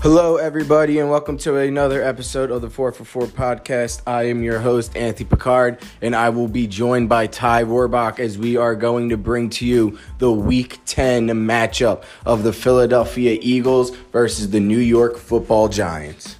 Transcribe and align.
Hello, 0.00 0.36
everybody, 0.36 1.00
and 1.00 1.10
welcome 1.10 1.36
to 1.38 1.56
another 1.56 2.04
episode 2.04 2.52
of 2.52 2.62
the 2.62 2.70
4 2.70 2.92
for 2.92 3.04
4 3.04 3.22
podcast. 3.24 4.00
I 4.06 4.28
am 4.28 4.44
your 4.44 4.60
host, 4.60 4.96
Anthony 4.96 5.28
Picard, 5.28 5.80
and 6.00 6.14
I 6.14 6.28
will 6.28 6.46
be 6.46 6.68
joined 6.68 7.08
by 7.08 7.26
Ty 7.26 7.64
Warbach 7.64 8.20
as 8.20 8.38
we 8.38 8.56
are 8.56 8.76
going 8.76 9.08
to 9.08 9.16
bring 9.16 9.50
to 9.50 9.66
you 9.66 9.98
the 10.18 10.30
Week 10.30 10.78
10 10.86 11.30
matchup 11.30 12.04
of 12.24 12.44
the 12.44 12.52
Philadelphia 12.52 13.40
Eagles 13.42 13.90
versus 14.12 14.50
the 14.50 14.60
New 14.60 14.78
York 14.78 15.16
football 15.16 15.68
Giants. 15.68 16.37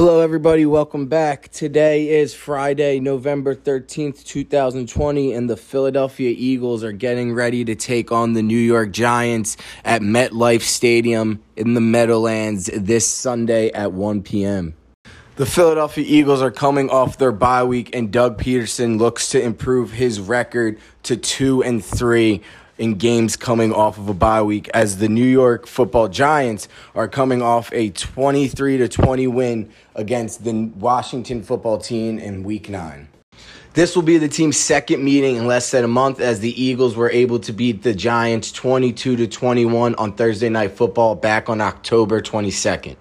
Hello, 0.00 0.20
everybody. 0.20 0.64
Welcome 0.64 1.06
back. 1.06 1.48
Today 1.48 2.20
is 2.20 2.32
Friday, 2.32 3.00
November 3.00 3.56
13th, 3.56 4.22
2020, 4.22 5.32
and 5.32 5.50
the 5.50 5.56
Philadelphia 5.56 6.32
Eagles 6.38 6.84
are 6.84 6.92
getting 6.92 7.34
ready 7.34 7.64
to 7.64 7.74
take 7.74 8.12
on 8.12 8.34
the 8.34 8.42
New 8.44 8.60
York 8.60 8.92
Giants 8.92 9.56
at 9.84 10.00
MetLife 10.00 10.62
Stadium 10.62 11.42
in 11.56 11.74
the 11.74 11.80
Meadowlands 11.80 12.70
this 12.72 13.08
Sunday 13.08 13.72
at 13.72 13.90
1 13.90 14.22
p.m. 14.22 14.74
The 15.34 15.46
Philadelphia 15.46 16.04
Eagles 16.06 16.42
are 16.42 16.52
coming 16.52 16.90
off 16.90 17.18
their 17.18 17.32
bye 17.32 17.64
week, 17.64 17.92
and 17.92 18.12
Doug 18.12 18.40
Pederson 18.40 19.00
looks 19.00 19.30
to 19.30 19.42
improve 19.42 19.90
his 19.90 20.20
record 20.20 20.78
to 21.02 21.16
2 21.16 21.64
and 21.64 21.84
3 21.84 22.40
in 22.78 22.94
games 22.94 23.36
coming 23.36 23.72
off 23.72 23.98
of 23.98 24.08
a 24.08 24.14
bye 24.14 24.42
week 24.42 24.70
as 24.72 24.98
the 24.98 25.08
New 25.08 25.26
York 25.26 25.66
Football 25.66 26.08
Giants 26.08 26.68
are 26.94 27.08
coming 27.08 27.42
off 27.42 27.72
a 27.72 27.90
23 27.90 28.78
to 28.78 28.88
20 28.88 29.26
win 29.26 29.70
against 29.94 30.44
the 30.44 30.70
Washington 30.76 31.42
Football 31.42 31.78
Team 31.78 32.18
in 32.18 32.44
week 32.44 32.68
9. 32.68 33.08
This 33.74 33.94
will 33.94 34.02
be 34.02 34.18
the 34.18 34.28
team's 34.28 34.56
second 34.56 35.04
meeting 35.04 35.36
in 35.36 35.46
less 35.46 35.70
than 35.70 35.84
a 35.84 35.88
month 35.88 36.20
as 36.20 36.40
the 36.40 36.60
Eagles 36.60 36.96
were 36.96 37.10
able 37.10 37.38
to 37.40 37.52
beat 37.52 37.82
the 37.82 37.94
Giants 37.94 38.50
22 38.50 39.16
to 39.16 39.26
21 39.28 39.94
on 39.96 40.12
Thursday 40.14 40.48
Night 40.48 40.72
Football 40.72 41.14
back 41.14 41.48
on 41.48 41.60
October 41.60 42.20
22nd. 42.20 42.96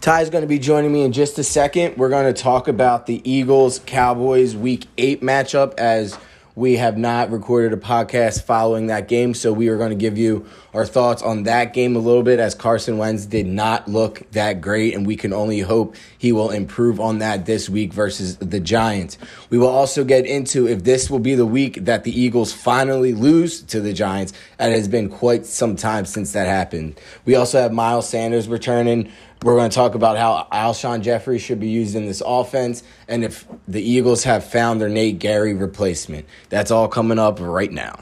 Ty 0.00 0.22
is 0.22 0.30
going 0.30 0.40
to 0.40 0.48
be 0.48 0.58
joining 0.58 0.90
me 0.90 1.02
in 1.02 1.12
just 1.12 1.38
a 1.38 1.44
second. 1.44 1.98
We're 1.98 2.08
going 2.08 2.32
to 2.32 2.42
talk 2.42 2.68
about 2.68 3.04
the 3.04 3.20
Eagles 3.30 3.80
Cowboys 3.84 4.56
Week 4.56 4.86
8 4.96 5.20
matchup 5.20 5.74
as 5.76 6.18
we 6.54 6.76
have 6.76 6.98
not 6.98 7.30
recorded 7.30 7.72
a 7.72 7.76
podcast 7.76 8.42
following 8.42 8.88
that 8.88 9.08
game, 9.08 9.34
so 9.34 9.52
we 9.52 9.68
are 9.68 9.76
going 9.76 9.90
to 9.90 9.96
give 9.96 10.18
you 10.18 10.46
our 10.74 10.84
thoughts 10.84 11.22
on 11.22 11.44
that 11.44 11.72
game 11.72 11.96
a 11.96 11.98
little 11.98 12.22
bit 12.22 12.38
as 12.38 12.54
Carson 12.54 12.98
Wentz 12.98 13.26
did 13.26 13.46
not 13.46 13.88
look 13.88 14.28
that 14.32 14.60
great, 14.60 14.94
and 14.94 15.06
we 15.06 15.16
can 15.16 15.32
only 15.32 15.60
hope 15.60 15.94
he 16.18 16.32
will 16.32 16.50
improve 16.50 17.00
on 17.00 17.18
that 17.18 17.46
this 17.46 17.68
week 17.68 17.92
versus 17.92 18.36
the 18.38 18.60
Giants. 18.60 19.16
We 19.48 19.58
will 19.58 19.68
also 19.68 20.04
get 20.04 20.26
into 20.26 20.68
if 20.68 20.84
this 20.84 21.08
will 21.08 21.18
be 21.18 21.34
the 21.34 21.46
week 21.46 21.84
that 21.84 22.04
the 22.04 22.20
Eagles 22.20 22.52
finally 22.52 23.14
lose 23.14 23.62
to 23.62 23.80
the 23.80 23.92
Giants, 23.92 24.32
and 24.58 24.72
it 24.72 24.76
has 24.76 24.88
been 24.88 25.08
quite 25.08 25.46
some 25.46 25.76
time 25.76 26.04
since 26.04 26.32
that 26.32 26.46
happened. 26.46 27.00
We 27.24 27.34
also 27.34 27.60
have 27.60 27.72
Miles 27.72 28.08
Sanders 28.08 28.48
returning. 28.48 29.10
We're 29.42 29.56
going 29.56 29.70
to 29.70 29.74
talk 29.74 29.94
about 29.94 30.18
how 30.18 30.46
Alshon 30.52 31.00
Jeffery 31.00 31.38
should 31.38 31.60
be 31.60 31.68
used 31.68 31.96
in 31.96 32.04
this 32.04 32.22
offense 32.24 32.82
and 33.08 33.24
if 33.24 33.46
the 33.66 33.80
Eagles 33.80 34.22
have 34.24 34.44
found 34.44 34.82
their 34.82 34.90
Nate 34.90 35.18
Gerry 35.18 35.54
replacement. 35.54 36.26
That's 36.50 36.70
all 36.70 36.88
coming 36.88 37.18
up 37.18 37.38
right 37.40 37.72
now. 37.72 38.00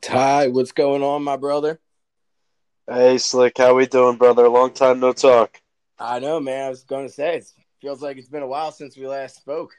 Ty, 0.00 0.48
what's 0.48 0.72
going 0.72 1.02
on, 1.02 1.22
my 1.22 1.36
brother? 1.36 1.78
Hey, 2.88 3.18
Slick, 3.18 3.58
how 3.58 3.74
we 3.74 3.86
doing, 3.86 4.16
brother? 4.16 4.48
Long 4.48 4.72
time 4.72 4.98
no 4.98 5.12
talk. 5.12 5.60
I 5.98 6.18
know, 6.18 6.40
man. 6.40 6.64
I 6.64 6.70
was 6.70 6.84
going 6.84 7.06
to 7.06 7.12
say, 7.12 7.36
it 7.36 7.52
feels 7.82 8.00
like 8.00 8.16
it's 8.16 8.30
been 8.30 8.42
a 8.42 8.48
while 8.48 8.72
since 8.72 8.96
we 8.96 9.06
last 9.06 9.36
spoke. 9.36 9.74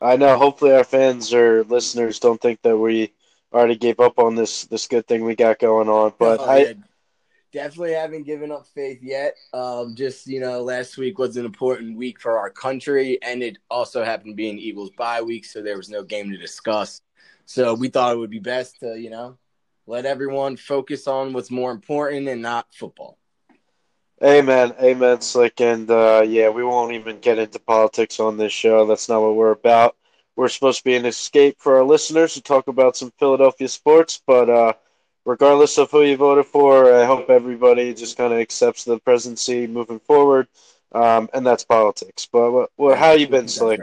I 0.00 0.14
know. 0.14 0.38
Hopefully, 0.38 0.72
our 0.72 0.84
fans 0.84 1.34
or 1.34 1.64
listeners 1.64 2.20
don't 2.20 2.40
think 2.40 2.62
that 2.62 2.78
we 2.78 3.12
already 3.52 3.76
gave 3.76 3.98
up 3.98 4.20
on 4.20 4.36
this 4.36 4.64
this 4.66 4.86
good 4.86 5.06
thing 5.06 5.24
we 5.24 5.34
got 5.34 5.58
going 5.58 5.88
on. 5.88 6.12
But 6.18 6.40
oh, 6.40 6.44
I, 6.44 6.58
yeah 6.58 6.72
definitely 7.52 7.92
haven't 7.92 8.24
given 8.24 8.50
up 8.50 8.66
faith 8.74 9.00
yet. 9.02 9.36
Um, 9.52 9.94
just 9.94 10.26
you 10.26 10.40
know, 10.40 10.62
last 10.62 10.96
week 10.96 11.18
was 11.18 11.36
an 11.36 11.44
important 11.44 11.96
week 11.96 12.20
for 12.20 12.38
our 12.38 12.50
country, 12.50 13.18
and 13.22 13.42
it 13.42 13.58
also 13.70 14.02
happened 14.04 14.32
to 14.32 14.36
be 14.36 14.50
an 14.50 14.58
Eagles 14.58 14.90
bye 14.96 15.22
week, 15.22 15.44
so 15.44 15.62
there 15.62 15.76
was 15.76 15.88
no 15.90 16.02
game 16.02 16.30
to 16.30 16.36
discuss. 16.36 17.00
So 17.44 17.74
we 17.74 17.88
thought 17.88 18.14
it 18.14 18.18
would 18.18 18.30
be 18.30 18.38
best 18.38 18.80
to 18.80 18.98
you 18.98 19.10
know 19.10 19.38
let 19.86 20.06
everyone 20.06 20.56
focus 20.56 21.06
on 21.06 21.32
what's 21.32 21.50
more 21.50 21.70
important 21.70 22.28
and 22.28 22.42
not 22.42 22.66
football. 22.74 23.18
Amen, 24.22 24.72
amen, 24.80 25.20
Slick, 25.20 25.60
and 25.60 25.90
uh, 25.90 26.24
yeah, 26.24 26.48
we 26.48 26.62
won't 26.62 26.92
even 26.92 27.18
get 27.18 27.38
into 27.38 27.58
politics 27.58 28.20
on 28.20 28.36
this 28.36 28.52
show. 28.52 28.86
That's 28.86 29.08
not 29.08 29.20
what 29.20 29.34
we're 29.34 29.50
about. 29.50 29.96
We're 30.36 30.48
supposed 30.48 30.78
to 30.78 30.84
be 30.84 30.94
an 30.94 31.04
escape 31.04 31.56
for 31.58 31.76
our 31.76 31.84
listeners 31.84 32.34
to 32.34 32.40
talk 32.40 32.68
about 32.68 32.96
some 32.96 33.12
Philadelphia 33.18 33.68
sports, 33.68 34.22
but 34.24 34.48
uh, 34.48 34.72
regardless 35.24 35.78
of 35.78 35.90
who 35.90 36.02
you 36.02 36.16
voted 36.16 36.46
for, 36.46 36.92
I 36.94 37.04
hope 37.04 37.30
everybody 37.30 37.94
just 37.94 38.16
kind 38.16 38.32
of 38.32 38.38
accepts 38.38 38.84
the 38.84 38.98
presidency 38.98 39.66
moving 39.66 40.00
forward, 40.00 40.48
um, 40.92 41.28
and 41.34 41.46
that's 41.46 41.64
politics. 41.64 42.26
But 42.30 42.70
what, 42.76 42.98
how 42.98 43.12
you 43.12 43.28
been, 43.28 43.48
Slick? 43.48 43.80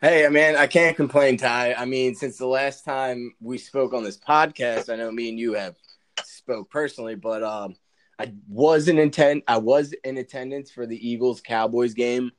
Hey, 0.00 0.28
man, 0.28 0.56
I 0.56 0.68
can't 0.68 0.96
complain, 0.96 1.36
Ty. 1.36 1.74
I 1.74 1.84
mean, 1.84 2.14
since 2.14 2.38
the 2.38 2.46
last 2.46 2.84
time 2.84 3.34
we 3.40 3.58
spoke 3.58 3.92
on 3.92 4.04
this 4.04 4.16
podcast, 4.16 4.92
I 4.92 4.96
know 4.96 5.10
me 5.10 5.28
and 5.28 5.38
you 5.38 5.54
have 5.54 5.74
spoke 6.22 6.70
personally, 6.70 7.16
but 7.16 7.42
um, 7.42 7.74
I 8.18 8.32
was 8.48 8.86
in 8.86 8.98
intent. 8.98 9.44
I 9.48 9.58
was 9.58 9.92
in 10.04 10.16
attendance 10.18 10.70
for 10.70 10.86
the 10.86 11.08
Eagles 11.08 11.40
Cowboys 11.40 11.94
game 11.94 12.30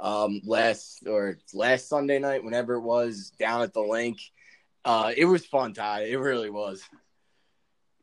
um, 0.00 0.40
last 0.44 1.06
or 1.08 1.38
last 1.52 1.88
Sunday 1.88 2.20
night, 2.20 2.44
whenever 2.44 2.74
it 2.74 2.82
was, 2.82 3.32
down 3.38 3.62
at 3.62 3.72
the 3.72 3.80
Linc. 3.80 4.18
Uh, 4.84 5.12
it 5.16 5.24
was 5.24 5.44
fun, 5.44 5.74
Ty. 5.74 6.04
It 6.04 6.16
really 6.20 6.50
was. 6.50 6.82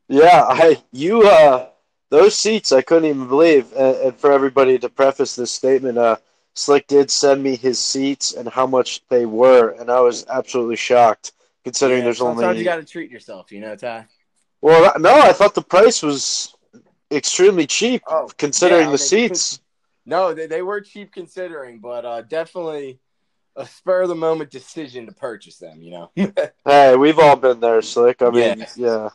Yeah, 0.08 0.44
I 0.48 0.82
you 0.92 1.22
uh 1.22 1.68
those 2.10 2.36
seats 2.36 2.72
I 2.72 2.82
couldn't 2.82 3.08
even 3.08 3.28
believe. 3.28 3.72
And, 3.72 3.96
and 3.96 4.16
for 4.16 4.32
everybody 4.32 4.78
to 4.78 4.88
preface 4.88 5.36
this 5.36 5.50
statement, 5.50 5.98
uh, 5.98 6.16
Slick 6.54 6.86
did 6.86 7.10
send 7.10 7.42
me 7.42 7.56
his 7.56 7.78
seats 7.78 8.32
and 8.32 8.48
how 8.48 8.66
much 8.66 9.06
they 9.08 9.26
were, 9.26 9.70
and 9.70 9.90
I 9.90 10.00
was 10.00 10.26
absolutely 10.28 10.76
shocked 10.76 11.32
considering 11.64 11.98
yeah, 11.98 12.04
there's 12.04 12.18
sometimes 12.18 12.36
only. 12.36 12.42
Sometimes 12.44 12.58
you 12.58 12.64
got 12.64 12.76
to 12.76 12.84
treat 12.84 13.10
yourself, 13.10 13.52
you 13.52 13.60
know, 13.60 13.76
Ty. 13.76 14.06
Well, 14.62 14.92
no, 14.98 15.14
I 15.14 15.32
thought 15.32 15.54
the 15.54 15.62
price 15.62 16.02
was 16.02 16.54
extremely 17.10 17.66
cheap 17.66 18.02
oh, 18.06 18.30
considering 18.38 18.86
yeah, 18.86 18.92
the 18.92 18.98
seats. 18.98 19.60
No, 20.08 20.32
they, 20.32 20.46
they 20.46 20.62
were 20.62 20.80
cheap 20.80 21.10
considering, 21.10 21.80
but 21.80 22.04
uh, 22.04 22.22
definitely 22.22 23.00
a 23.56 23.66
spur 23.66 24.02
of 24.02 24.08
the 24.08 24.14
moment 24.14 24.52
decision 24.52 25.04
to 25.06 25.12
purchase 25.12 25.58
them. 25.58 25.82
You 25.82 25.90
know. 25.90 26.10
hey, 26.64 26.94
we've 26.94 27.18
all 27.18 27.34
been 27.34 27.58
there, 27.58 27.82
Slick. 27.82 28.22
I 28.22 28.30
mean, 28.30 28.60
yeah. 28.60 28.66
yeah. 28.76 29.08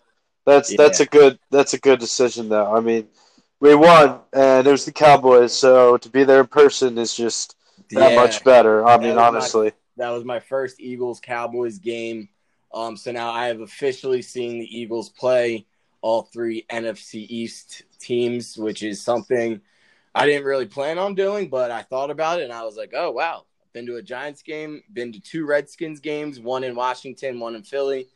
That's 0.46 0.72
yeah. 0.72 0.78
that's 0.78 1.00
a 1.00 1.06
good 1.06 1.40
that's 1.50 1.74
a 1.74 1.80
good 1.80 2.00
decision 2.00 2.50
though. 2.50 2.76
I 2.76 2.80
mean, 2.80 3.08
we 3.60 3.76
won 3.76 4.20
and 4.34 4.66
it 4.66 4.72
was 4.72 4.86
the 4.86 4.92
Cowboys, 4.92 5.54
so 5.54 5.98
to 5.98 6.10
be 6.10 6.24
there 6.24 6.42
in 6.42 6.48
person 6.48 6.98
is 6.98 7.16
just 7.16 7.56
that 7.92 8.12
yeah. 8.12 8.16
much 8.16 8.44
better. 8.44 8.86
I 8.86 8.98
that 8.98 9.04
mean, 9.04 9.18
honestly. 9.18 9.68
My, 9.98 10.06
that 10.06 10.10
was 10.10 10.24
my 10.24 10.40
first 10.40 10.80
Eagles 10.80 11.20
Cowboys 11.20 11.78
game. 11.78 12.30
Um, 12.74 12.96
so 12.96 13.12
now 13.12 13.32
I 13.32 13.48
have 13.48 13.62
officially 13.62 14.22
seen 14.22 14.60
the 14.60 14.80
Eagles 14.80 15.10
play 15.10 15.68
all 16.02 16.24
three 16.24 16.66
NFC 16.72 17.26
East 17.30 17.84
teams, 18.00 18.58
which 18.58 18.82
is 18.82 19.02
something 19.02 19.62
I 20.16 20.26
didn't 20.26 20.46
really 20.46 20.66
plan 20.66 20.98
on 20.98 21.14
doing, 21.14 21.50
but 21.50 21.70
I 21.70 21.84
thought 21.84 22.10
about 22.10 22.40
it 22.40 22.46
and 22.46 22.54
I 22.54 22.64
was 22.64 22.78
like, 22.78 22.94
oh 22.96 23.12
wow, 23.12 23.46
I've 23.64 23.74
been 23.74 23.86
to 23.86 23.98
a 23.98 24.02
Giants 24.02 24.42
game, 24.42 24.82
been 24.92 25.12
to 25.12 25.20
two 25.20 25.46
Redskins 25.46 26.00
games, 26.00 26.40
one 26.40 26.64
in 26.64 26.74
Washington, 26.74 27.40
one 27.40 27.56
in 27.56 27.62
Philly 27.62 28.08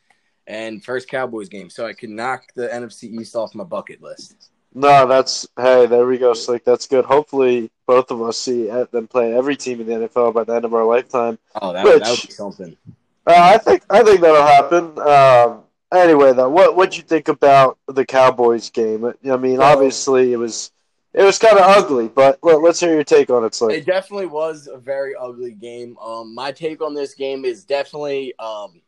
and 0.47 0.83
first 0.83 1.09
Cowboys 1.09 1.49
game, 1.49 1.69
so 1.69 1.85
I 1.85 1.93
could 1.93 2.09
knock 2.09 2.45
the 2.55 2.67
NFC 2.67 3.05
East 3.05 3.35
off 3.35 3.55
my 3.55 3.63
bucket 3.63 4.01
list. 4.01 4.51
No, 4.73 5.07
that's 5.07 5.47
hey, 5.57 5.85
there 5.85 6.05
we 6.05 6.17
go, 6.17 6.33
Slick. 6.33 6.65
That's 6.65 6.85
good. 6.85 7.05
Hopefully, 7.05 7.71
both 7.87 8.11
of 8.11 8.21
us 8.21 8.37
see 8.37 8.67
them 8.67 9.07
play 9.07 9.33
every 9.33 9.55
team 9.55 9.79
in 9.79 9.87
the 9.87 10.07
NFL 10.07 10.33
by 10.33 10.43
the 10.43 10.53
end 10.53 10.65
of 10.65 10.73
our 10.73 10.83
lifetime. 10.83 11.39
Oh, 11.61 11.71
that, 11.71 11.85
which, 11.85 12.03
that 12.03 12.09
would 12.09 12.27
be 12.27 12.33
something. 12.33 12.77
Uh, 13.25 13.33
I 13.35 13.57
think 13.57 13.83
I 13.89 14.03
think 14.03 14.21
that'll 14.21 14.45
happen. 14.45 14.99
Um, 14.99 15.63
anyway, 15.97 16.33
though, 16.33 16.49
what 16.49 16.75
what 16.75 16.97
you 16.97 17.03
think 17.03 17.29
about 17.29 17.77
the 17.87 18.05
Cowboys 18.05 18.69
game? 18.69 19.05
I 19.05 19.37
mean, 19.37 19.61
obviously, 19.61 20.33
it 20.33 20.37
was 20.37 20.71
it 21.13 21.23
was 21.23 21.39
kind 21.39 21.57
of 21.57 21.63
ugly, 21.63 22.09
but 22.09 22.37
let, 22.43 22.61
us 22.61 22.79
hear 22.81 22.93
your 22.93 23.05
take 23.05 23.29
on 23.29 23.45
it, 23.45 23.55
Slick. 23.55 23.77
It 23.77 23.85
definitely 23.85 24.25
was 24.25 24.67
a 24.67 24.77
very 24.77 25.15
ugly 25.15 25.53
game. 25.53 25.97
Um, 25.99 26.35
my 26.35 26.51
take 26.51 26.81
on 26.81 26.93
this 26.93 27.13
game 27.13 27.45
is 27.45 27.63
definitely 27.63 28.37
um, 28.37 28.81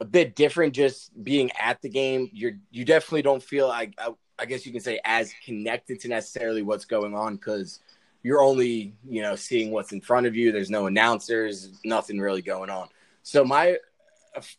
a 0.00 0.04
bit 0.04 0.34
different 0.34 0.74
just 0.74 1.10
being 1.22 1.50
at 1.58 1.80
the 1.82 1.88
game. 1.88 2.30
You're 2.32 2.58
you 2.70 2.84
definitely 2.84 3.22
don't 3.22 3.42
feel 3.42 3.68
like 3.68 3.94
I, 3.98 4.10
I 4.38 4.46
guess 4.46 4.66
you 4.66 4.72
can 4.72 4.80
say 4.80 5.00
as 5.04 5.32
connected 5.44 6.00
to 6.00 6.08
necessarily 6.08 6.62
what's 6.62 6.84
going 6.84 7.14
on 7.14 7.36
because 7.36 7.80
you're 8.22 8.42
only 8.42 8.94
you 9.08 9.22
know 9.22 9.36
seeing 9.36 9.70
what's 9.70 9.92
in 9.92 10.00
front 10.00 10.26
of 10.26 10.34
you. 10.34 10.52
There's 10.52 10.70
no 10.70 10.86
announcers, 10.86 11.70
nothing 11.84 12.18
really 12.18 12.42
going 12.42 12.70
on. 12.70 12.88
So 13.22 13.44
my 13.44 13.78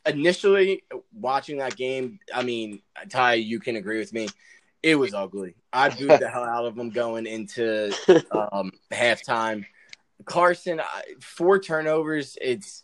initially 0.06 0.84
watching 1.14 1.58
that 1.58 1.76
game, 1.76 2.20
I 2.34 2.44
mean, 2.44 2.82
Ty, 3.10 3.36
you 3.36 3.60
can 3.60 3.76
agree 3.76 4.00
with 4.00 4.14
me. 4.14 4.30
It 4.82 4.96
was 4.96 5.14
ugly. 5.14 5.56
I 5.74 5.90
booed 5.90 6.20
the 6.20 6.30
hell 6.30 6.44
out 6.44 6.66
of 6.66 6.76
them 6.76 6.92
going 6.92 7.26
into 7.26 7.92
um, 8.32 8.72
halftime. 8.92 9.66
Carson, 10.26 10.80
four 11.20 11.60
turnovers. 11.60 12.38
It's 12.40 12.84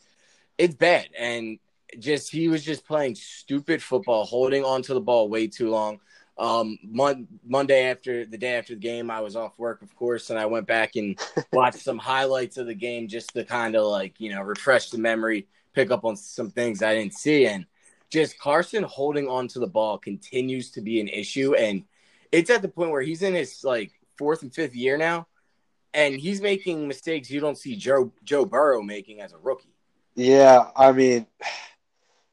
it's 0.57 0.75
bad, 0.75 1.09
and 1.17 1.59
just 1.99 2.31
he 2.31 2.47
was 2.47 2.63
just 2.63 2.85
playing 2.85 3.15
stupid 3.15 3.81
football, 3.81 4.25
holding 4.25 4.63
onto 4.63 4.93
the 4.93 5.01
ball 5.01 5.29
way 5.29 5.47
too 5.47 5.69
long. 5.69 5.99
Um, 6.37 6.77
mon- 6.83 7.27
Monday 7.45 7.85
after 7.89 8.25
the 8.25 8.37
day 8.37 8.55
after 8.55 8.73
the 8.73 8.79
game, 8.79 9.11
I 9.11 9.19
was 9.19 9.35
off 9.35 9.59
work, 9.59 9.81
of 9.81 9.95
course, 9.95 10.29
and 10.29 10.39
I 10.39 10.45
went 10.45 10.65
back 10.65 10.95
and 10.95 11.19
watched 11.53 11.79
some 11.79 11.97
highlights 11.97 12.57
of 12.57 12.65
the 12.65 12.73
game 12.73 13.07
just 13.07 13.33
to 13.33 13.43
kind 13.43 13.75
of 13.75 13.85
like 13.85 14.19
you 14.19 14.33
know 14.33 14.41
refresh 14.41 14.89
the 14.89 14.97
memory, 14.97 15.47
pick 15.73 15.91
up 15.91 16.05
on 16.05 16.15
some 16.15 16.49
things 16.49 16.81
I 16.81 16.95
didn't 16.95 17.13
see, 17.13 17.45
and 17.45 17.65
just 18.09 18.39
Carson 18.39 18.83
holding 18.83 19.27
onto 19.27 19.59
the 19.59 19.67
ball 19.67 19.97
continues 19.97 20.71
to 20.71 20.81
be 20.81 20.99
an 20.99 21.07
issue, 21.07 21.53
and 21.55 21.83
it's 22.31 22.49
at 22.49 22.61
the 22.61 22.69
point 22.69 22.91
where 22.91 23.01
he's 23.01 23.21
in 23.21 23.33
his 23.33 23.63
like 23.63 23.91
fourth 24.17 24.41
and 24.41 24.53
fifth 24.53 24.75
year 24.75 24.97
now, 24.97 25.27
and 25.93 26.15
he's 26.15 26.41
making 26.41 26.87
mistakes 26.87 27.29
you 27.29 27.39
don't 27.39 27.57
see 27.57 27.75
Joe 27.75 28.11
Joe 28.23 28.45
Burrow 28.45 28.81
making 28.81 29.21
as 29.21 29.33
a 29.33 29.37
rookie. 29.37 29.73
Yeah, 30.15 30.69
I 30.75 30.91
mean, 30.91 31.25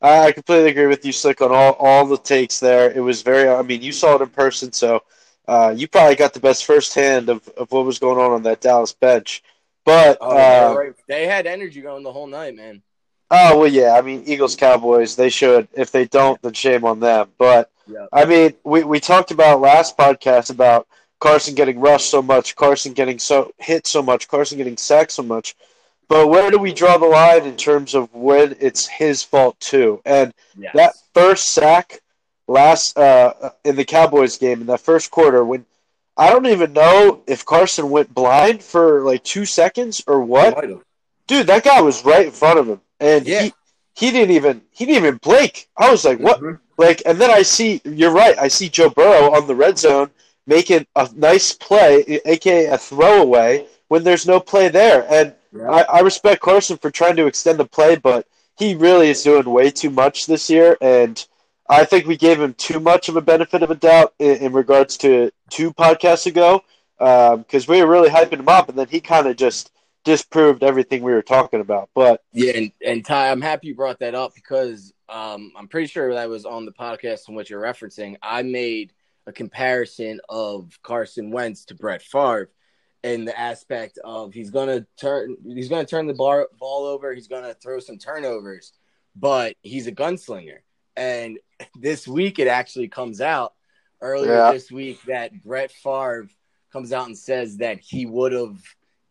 I 0.01 0.33
completely 0.33 0.71
agree 0.71 0.87
with 0.87 1.05
you, 1.05 1.13
Slick, 1.13 1.41
on 1.41 1.51
all, 1.51 1.73
all 1.73 2.07
the 2.07 2.19
takes 2.19 2.61
there. 2.61 2.91
It 2.91 3.01
was 3.01 3.23
very, 3.23 3.49
I 3.49 3.63
mean, 3.63 3.83
you 3.83 3.93
saw 3.93 4.15
it 4.15 4.23
in 4.23 4.29
person, 4.29 4.73
so 4.73 5.03
uh, 5.49 5.75
you 5.77 5.89
probably 5.89 6.15
got 6.15 6.35
the 6.35 6.41
best 6.41 6.65
firsthand 6.65 7.29
of, 7.29 7.47
of 7.57 7.73
what 7.73 7.85
was 7.85 7.99
going 7.99 8.19
on 8.19 8.31
on 8.31 8.43
that 8.45 8.61
Dallas 8.61 8.93
bench. 8.93 9.43
But 9.85 10.19
oh, 10.21 10.31
uh, 10.31 10.75
right. 10.77 10.93
they 11.09 11.27
had 11.27 11.47
energy 11.47 11.81
going 11.81 12.03
the 12.03 12.13
whole 12.13 12.27
night, 12.27 12.55
man. 12.55 12.83
Oh 13.31 13.59
well, 13.59 13.69
yeah. 13.69 13.93
I 13.93 14.03
mean, 14.03 14.23
Eagles 14.27 14.57
Cowboys. 14.57 15.17
They 15.17 15.31
should. 15.31 15.69
If 15.73 15.91
they 15.91 16.07
don't, 16.07 16.41
then 16.43 16.53
shame 16.53 16.85
on 16.85 17.01
them. 17.01 17.31
But 17.39 17.71
yeah. 17.87 18.07
I 18.13 18.25
mean, 18.25 18.55
we 18.65 18.85
we 18.85 19.01
talked 19.01 19.31
about 19.31 19.61
last 19.61 19.97
podcast 19.97 20.51
about 20.51 20.87
Carson 21.21 21.55
getting 21.55 21.81
rushed 21.81 22.11
so 22.11 22.23
much, 22.23 22.55
Carson 22.55 22.93
getting 22.93 23.19
so 23.19 23.53
hit 23.59 23.87
so 23.87 24.03
much, 24.03 24.29
Carson 24.29 24.59
getting 24.59 24.77
sacked 24.77 25.13
so 25.13 25.23
much. 25.23 25.57
But 26.09 26.29
where 26.29 26.51
do 26.51 26.59
we 26.59 26.73
draw 26.73 26.97
the 26.97 27.07
line 27.07 27.45
in 27.45 27.57
terms 27.57 27.95
of 27.95 28.13
when 28.15 28.57
it's 28.61 28.87
his 28.87 29.23
fault 29.23 29.61
too? 29.61 30.01
And 30.05 30.33
yes. 30.57 30.75
that 30.75 30.95
first 31.13 31.51
sack 31.51 32.01
last 32.47 32.97
uh, 32.97 33.51
in 33.65 33.77
the 33.77 33.85
Cowboys 33.85 34.39
game 34.39 34.63
in 34.63 34.67
that 34.69 34.81
first 34.81 35.11
quarter, 35.11 35.45
when 35.45 35.67
I 36.17 36.31
don't 36.31 36.47
even 36.47 36.73
know 36.73 37.23
if 37.27 37.45
Carson 37.45 37.91
went 37.91 38.13
blind 38.13 38.63
for 38.63 39.03
like 39.03 39.23
two 39.23 39.45
seconds 39.45 40.03
or 40.07 40.23
what. 40.23 40.59
Dude, 41.29 41.47
that 41.47 41.63
guy 41.63 41.81
was 41.83 42.05
right 42.05 42.27
in 42.27 42.33
front 42.33 42.59
of 42.59 42.67
him, 42.67 42.81
and 42.99 43.27
yeah. 43.27 43.43
he 43.43 43.53
he 43.95 44.11
didn't 44.11 44.35
even 44.35 44.63
he 44.71 44.87
didn't 44.87 45.05
even 45.05 45.17
blink. 45.19 45.69
I 45.77 45.91
was 45.91 46.05
like, 46.05 46.19
what? 46.19 46.41
Mm-hmm. 46.41 46.57
Like, 46.79 47.03
and 47.05 47.21
then 47.21 47.31
I 47.31 47.43
see 47.43 47.83
you're 47.85 48.11
right. 48.11 48.37
I 48.39 48.49
see 48.49 48.71
Joe 48.71 48.89
Burrow 48.89 49.35
on 49.35 49.47
the 49.47 49.55
red 49.55 49.79
zone 49.79 50.11
making 50.47 50.87
a 50.97 51.09
nice 51.15 51.53
play, 51.53 52.21
aka 52.25 52.67
a 52.67 52.79
throwaway, 52.79 53.67
when 53.89 54.03
there's 54.03 54.27
no 54.27 54.41
play 54.41 54.69
there. 54.69 55.07
And 55.13 55.35
I, 55.55 55.83
I 55.83 56.01
respect 56.01 56.43
Carson 56.43 56.77
for 56.77 56.91
trying 56.91 57.17
to 57.17 57.27
extend 57.27 57.59
the 57.59 57.65
play, 57.65 57.97
but 57.97 58.27
he 58.59 58.75
really 58.75 59.09
is 59.11 59.23
doing 59.23 59.49
way 59.49 59.71
too 59.71 59.91
much 59.91 60.27
this 60.27 60.51
year. 60.51 60.77
And 60.81 61.25
I 61.69 61.85
think 61.85 62.07
we 62.07 62.17
gave 62.17 62.41
him 62.41 62.55
too 62.55 62.81
much 62.81 63.09
of 63.09 63.17
a 63.17 63.21
benefit 63.21 63.63
of 63.63 63.71
a 63.71 63.75
doubt 63.75 64.15
in, 64.19 64.37
in 64.37 64.53
regards 64.53 64.97
to 64.99 65.31
two 65.51 65.73
podcasts 65.73 66.27
ago 66.27 66.63
because 66.99 67.69
um, 67.69 67.73
we 67.73 67.83
were 67.83 67.91
really 67.91 68.11
hyping 68.11 68.41
him 68.41 68.49
up, 68.49 68.69
and 68.69 68.77
then 68.77 68.89
he 68.89 69.01
kind 69.01 69.27
of 69.27 69.37
just 69.37 69.71
disproved 70.05 70.63
everything 70.63 71.03
we 71.03 71.13
were 71.13 71.23
talking 71.23 71.61
about. 71.61 71.91
But 71.95 72.23
yeah, 72.33 72.53
and, 72.57 72.73
and 72.85 73.05
Ty, 73.05 73.31
I'm 73.31 73.41
happy 73.41 73.69
you 73.69 73.75
brought 73.75 74.01
that 74.01 74.15
up 74.15 74.35
because 74.35 74.93
um, 75.09 75.53
I'm 75.57 75.69
pretty 75.69 75.87
sure 75.87 76.13
that 76.13 76.29
was 76.29 76.45
on 76.45 76.65
the 76.65 76.73
podcast 76.73 77.29
in 77.29 77.35
what 77.35 77.49
you're 77.49 77.63
referencing. 77.63 78.17
I 78.23 78.43
made 78.43 78.93
a 79.27 79.33
comparison 79.33 80.21
of 80.29 80.79
Carson 80.83 81.31
Wentz 81.31 81.67
to 81.67 81.75
Brett 81.75 82.03
Favre 82.03 82.51
in 83.03 83.25
the 83.25 83.39
aspect 83.39 83.99
of 84.05 84.33
he's 84.33 84.51
gonna 84.51 84.87
turn 85.01 85.37
he's 85.47 85.69
gonna 85.69 85.85
turn 85.87 86.07
the 86.07 86.15
bar, 86.15 86.49
ball 86.59 86.85
over, 86.85 87.15
he's 87.15 87.29
gonna 87.29 87.55
throw 87.55 87.79
some 87.81 87.99
turnovers, 87.99 88.73
but 89.15 89.55
he's 89.63 89.87
a 89.87 89.93
gunslinger. 89.93 90.59
And 90.97 91.39
this 91.81 92.09
week 92.09 92.39
it 92.39 92.49
actually 92.49 92.89
comes 92.89 93.21
out 93.21 93.55
earlier 94.01 94.33
Yeah. 94.33 94.53
this 94.53 94.71
week 94.71 95.01
that 95.07 95.43
Brett 95.43 95.71
Favre 95.73 96.29
comes 96.73 96.93
out 96.93 97.07
and 97.07 97.17
says 97.19 97.59
that 97.59 97.81
he 97.81 98.05
would 98.07 98.33
have 98.33 98.59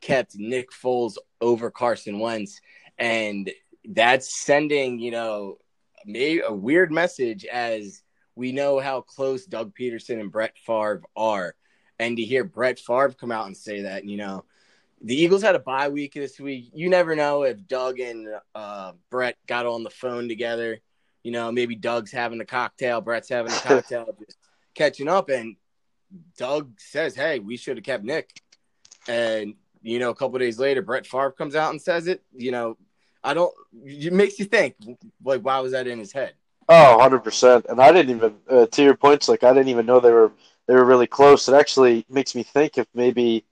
kept 0.01 0.35
Nick 0.35 0.71
Foles 0.71 1.15
over 1.41 1.71
Carson 1.71 2.19
Wentz, 2.19 2.59
and 2.97 3.49
that's 3.89 4.41
sending 4.41 4.99
you 4.99 5.11
know 5.11 5.57
maybe 6.05 6.41
a 6.41 6.53
weird 6.53 6.91
message 6.91 7.45
as 7.45 8.01
we 8.35 8.51
know 8.51 8.79
how 8.79 9.01
close 9.01 9.45
Doug 9.45 9.73
Pederson 9.75 10.19
and 10.19 10.31
Brett 10.31 10.55
Favre 10.59 11.01
are, 11.15 11.55
and 11.99 12.17
to 12.17 12.23
hear 12.23 12.43
Brett 12.43 12.79
Favre 12.79 13.13
come 13.13 13.31
out 13.31 13.47
and 13.47 13.57
say 13.57 13.81
that, 13.81 14.05
you 14.05 14.17
know, 14.17 14.43
the 15.01 15.15
Eagles 15.15 15.41
had 15.41 15.55
a 15.55 15.59
bye 15.59 15.89
week 15.89 16.13
this 16.13 16.39
week. 16.39 16.71
You 16.73 16.89
never 16.89 17.15
know 17.15 17.43
if 17.43 17.65
Doug 17.67 17.99
and 17.99 18.27
uh, 18.55 18.93
Brett 19.09 19.37
got 19.45 19.65
on 19.65 19.83
the 19.83 19.89
phone 19.89 20.27
together. 20.27 20.79
You 21.23 21.31
know, 21.31 21.51
maybe 21.51 21.75
Doug's 21.75 22.11
having 22.11 22.41
a 22.41 22.45
cocktail, 22.45 23.01
Brett's 23.01 23.29
having 23.29 23.51
a 23.51 23.55
cocktail, 23.59 24.07
just 24.19 24.37
catching 24.73 25.07
up, 25.07 25.29
and 25.29 25.55
Doug 26.37 26.79
says, 26.79 27.15
"Hey, 27.15 27.39
we 27.39 27.57
should 27.57 27.77
have 27.77 27.83
kept 27.83 28.03
Nick." 28.03 28.41
And 29.07 29.55
you 29.81 29.99
know, 29.99 30.09
a 30.09 30.15
couple 30.15 30.39
days 30.39 30.57
later, 30.57 30.81
Brett 30.81 31.05
Favre 31.05 31.31
comes 31.31 31.55
out 31.55 31.71
and 31.71 31.81
says 31.81 32.07
it. 32.07 32.23
You 32.33 32.51
know, 32.51 32.77
I 33.23 33.33
don't. 33.33 33.53
It 33.83 34.13
makes 34.13 34.39
you 34.39 34.45
think, 34.45 34.75
like, 35.23 35.41
why 35.41 35.59
was 35.59 35.73
that 35.73 35.85
in 35.85 35.99
his 35.99 36.11
head? 36.11 36.33
Oh, 36.69 36.97
100%. 36.99 37.65
And 37.69 37.81
I 37.81 37.93
didn't 37.93 38.17
even, 38.17 38.35
uh, 38.49 38.65
to 38.65 38.83
your 38.83 38.95
points, 38.95 39.29
like, 39.29 39.43
I 39.43 39.53
didn't 39.53 39.69
even 39.69 39.85
know 39.85 40.01
they 40.01 40.11
were 40.11 40.33
they 40.67 40.75
were 40.75 40.85
really 40.85 41.07
close. 41.07 41.47
It 41.47 41.55
actually 41.55 42.05
makes 42.09 42.35
me 42.35 42.43
think 42.43 42.77
if 42.77 42.87
maybe 42.93 43.45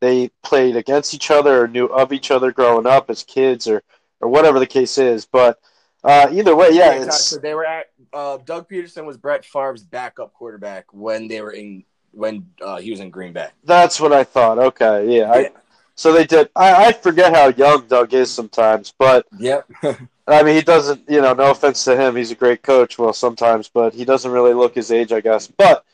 they 0.00 0.30
played 0.42 0.76
against 0.76 1.14
each 1.14 1.30
other 1.30 1.64
or 1.64 1.68
knew 1.68 1.86
of 1.86 2.12
each 2.12 2.30
other 2.30 2.52
growing 2.52 2.86
up 2.86 3.10
as 3.10 3.22
kids 3.24 3.66
or, 3.66 3.82
or 4.20 4.28
whatever 4.28 4.58
the 4.58 4.66
case 4.66 4.98
is. 4.98 5.26
But 5.26 5.58
uh, 6.04 6.28
either 6.30 6.54
way, 6.54 6.68
yeah, 6.72 6.92
it's, 6.92 7.28
so 7.28 7.38
they 7.38 7.54
were 7.54 7.66
at. 7.66 7.86
Uh, 8.12 8.38
Doug 8.44 8.68
Pederson 8.68 9.04
was 9.04 9.16
Brett 9.16 9.44
Favre's 9.44 9.82
backup 9.82 10.32
quarterback 10.32 10.86
when 10.92 11.28
they 11.28 11.40
were 11.40 11.50
in 11.50 11.84
when 12.12 12.46
uh, 12.62 12.78
he 12.78 12.90
was 12.90 13.00
in 13.00 13.10
Green 13.10 13.32
Bay. 13.32 13.48
that's 13.64 14.00
what 14.00 14.12
I 14.12 14.24
thought. 14.24 14.58
Okay, 14.58 15.18
yeah. 15.18 15.30
I, 15.30 15.50
so 15.94 16.12
they 16.12 16.24
did. 16.24 16.48
I, 16.54 16.86
I 16.86 16.92
forget 16.92 17.34
how 17.34 17.48
young 17.48 17.86
Doug 17.86 18.14
is 18.14 18.30
sometimes, 18.30 18.94
but 18.96 19.26
Yep. 19.38 19.70
I 20.28 20.42
mean, 20.42 20.56
he 20.56 20.62
doesn't, 20.62 21.08
you 21.08 21.22
know, 21.22 21.32
no 21.32 21.50
offense 21.50 21.84
to 21.84 21.96
him. 21.96 22.14
He's 22.14 22.30
a 22.30 22.34
great 22.34 22.62
coach, 22.62 22.98
well, 22.98 23.14
sometimes, 23.14 23.68
but 23.68 23.94
he 23.94 24.04
doesn't 24.04 24.30
really 24.30 24.52
look 24.52 24.74
his 24.74 24.92
age, 24.92 25.10
I 25.10 25.20
guess. 25.20 25.46
But 25.46 25.84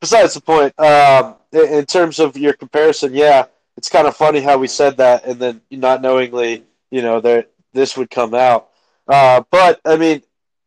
besides 0.00 0.34
the 0.34 0.40
point, 0.40 0.78
um, 0.80 1.36
in 1.52 1.84
terms 1.86 2.18
of 2.18 2.36
your 2.36 2.52
comparison, 2.52 3.12
yeah, 3.14 3.44
it's 3.76 3.88
kind 3.88 4.06
of 4.06 4.16
funny 4.16 4.40
how 4.40 4.58
we 4.58 4.68
said 4.68 4.96
that 4.98 5.24
and 5.24 5.38
then 5.40 5.60
not 5.70 6.02
knowingly, 6.02 6.64
you 6.90 7.02
know, 7.02 7.20
that 7.20 7.50
this 7.72 7.96
would 7.96 8.10
come 8.10 8.34
out. 8.34 8.68
Uh, 9.08 9.42
but, 9.50 9.80
I 9.84 9.96
mean, 9.96 10.22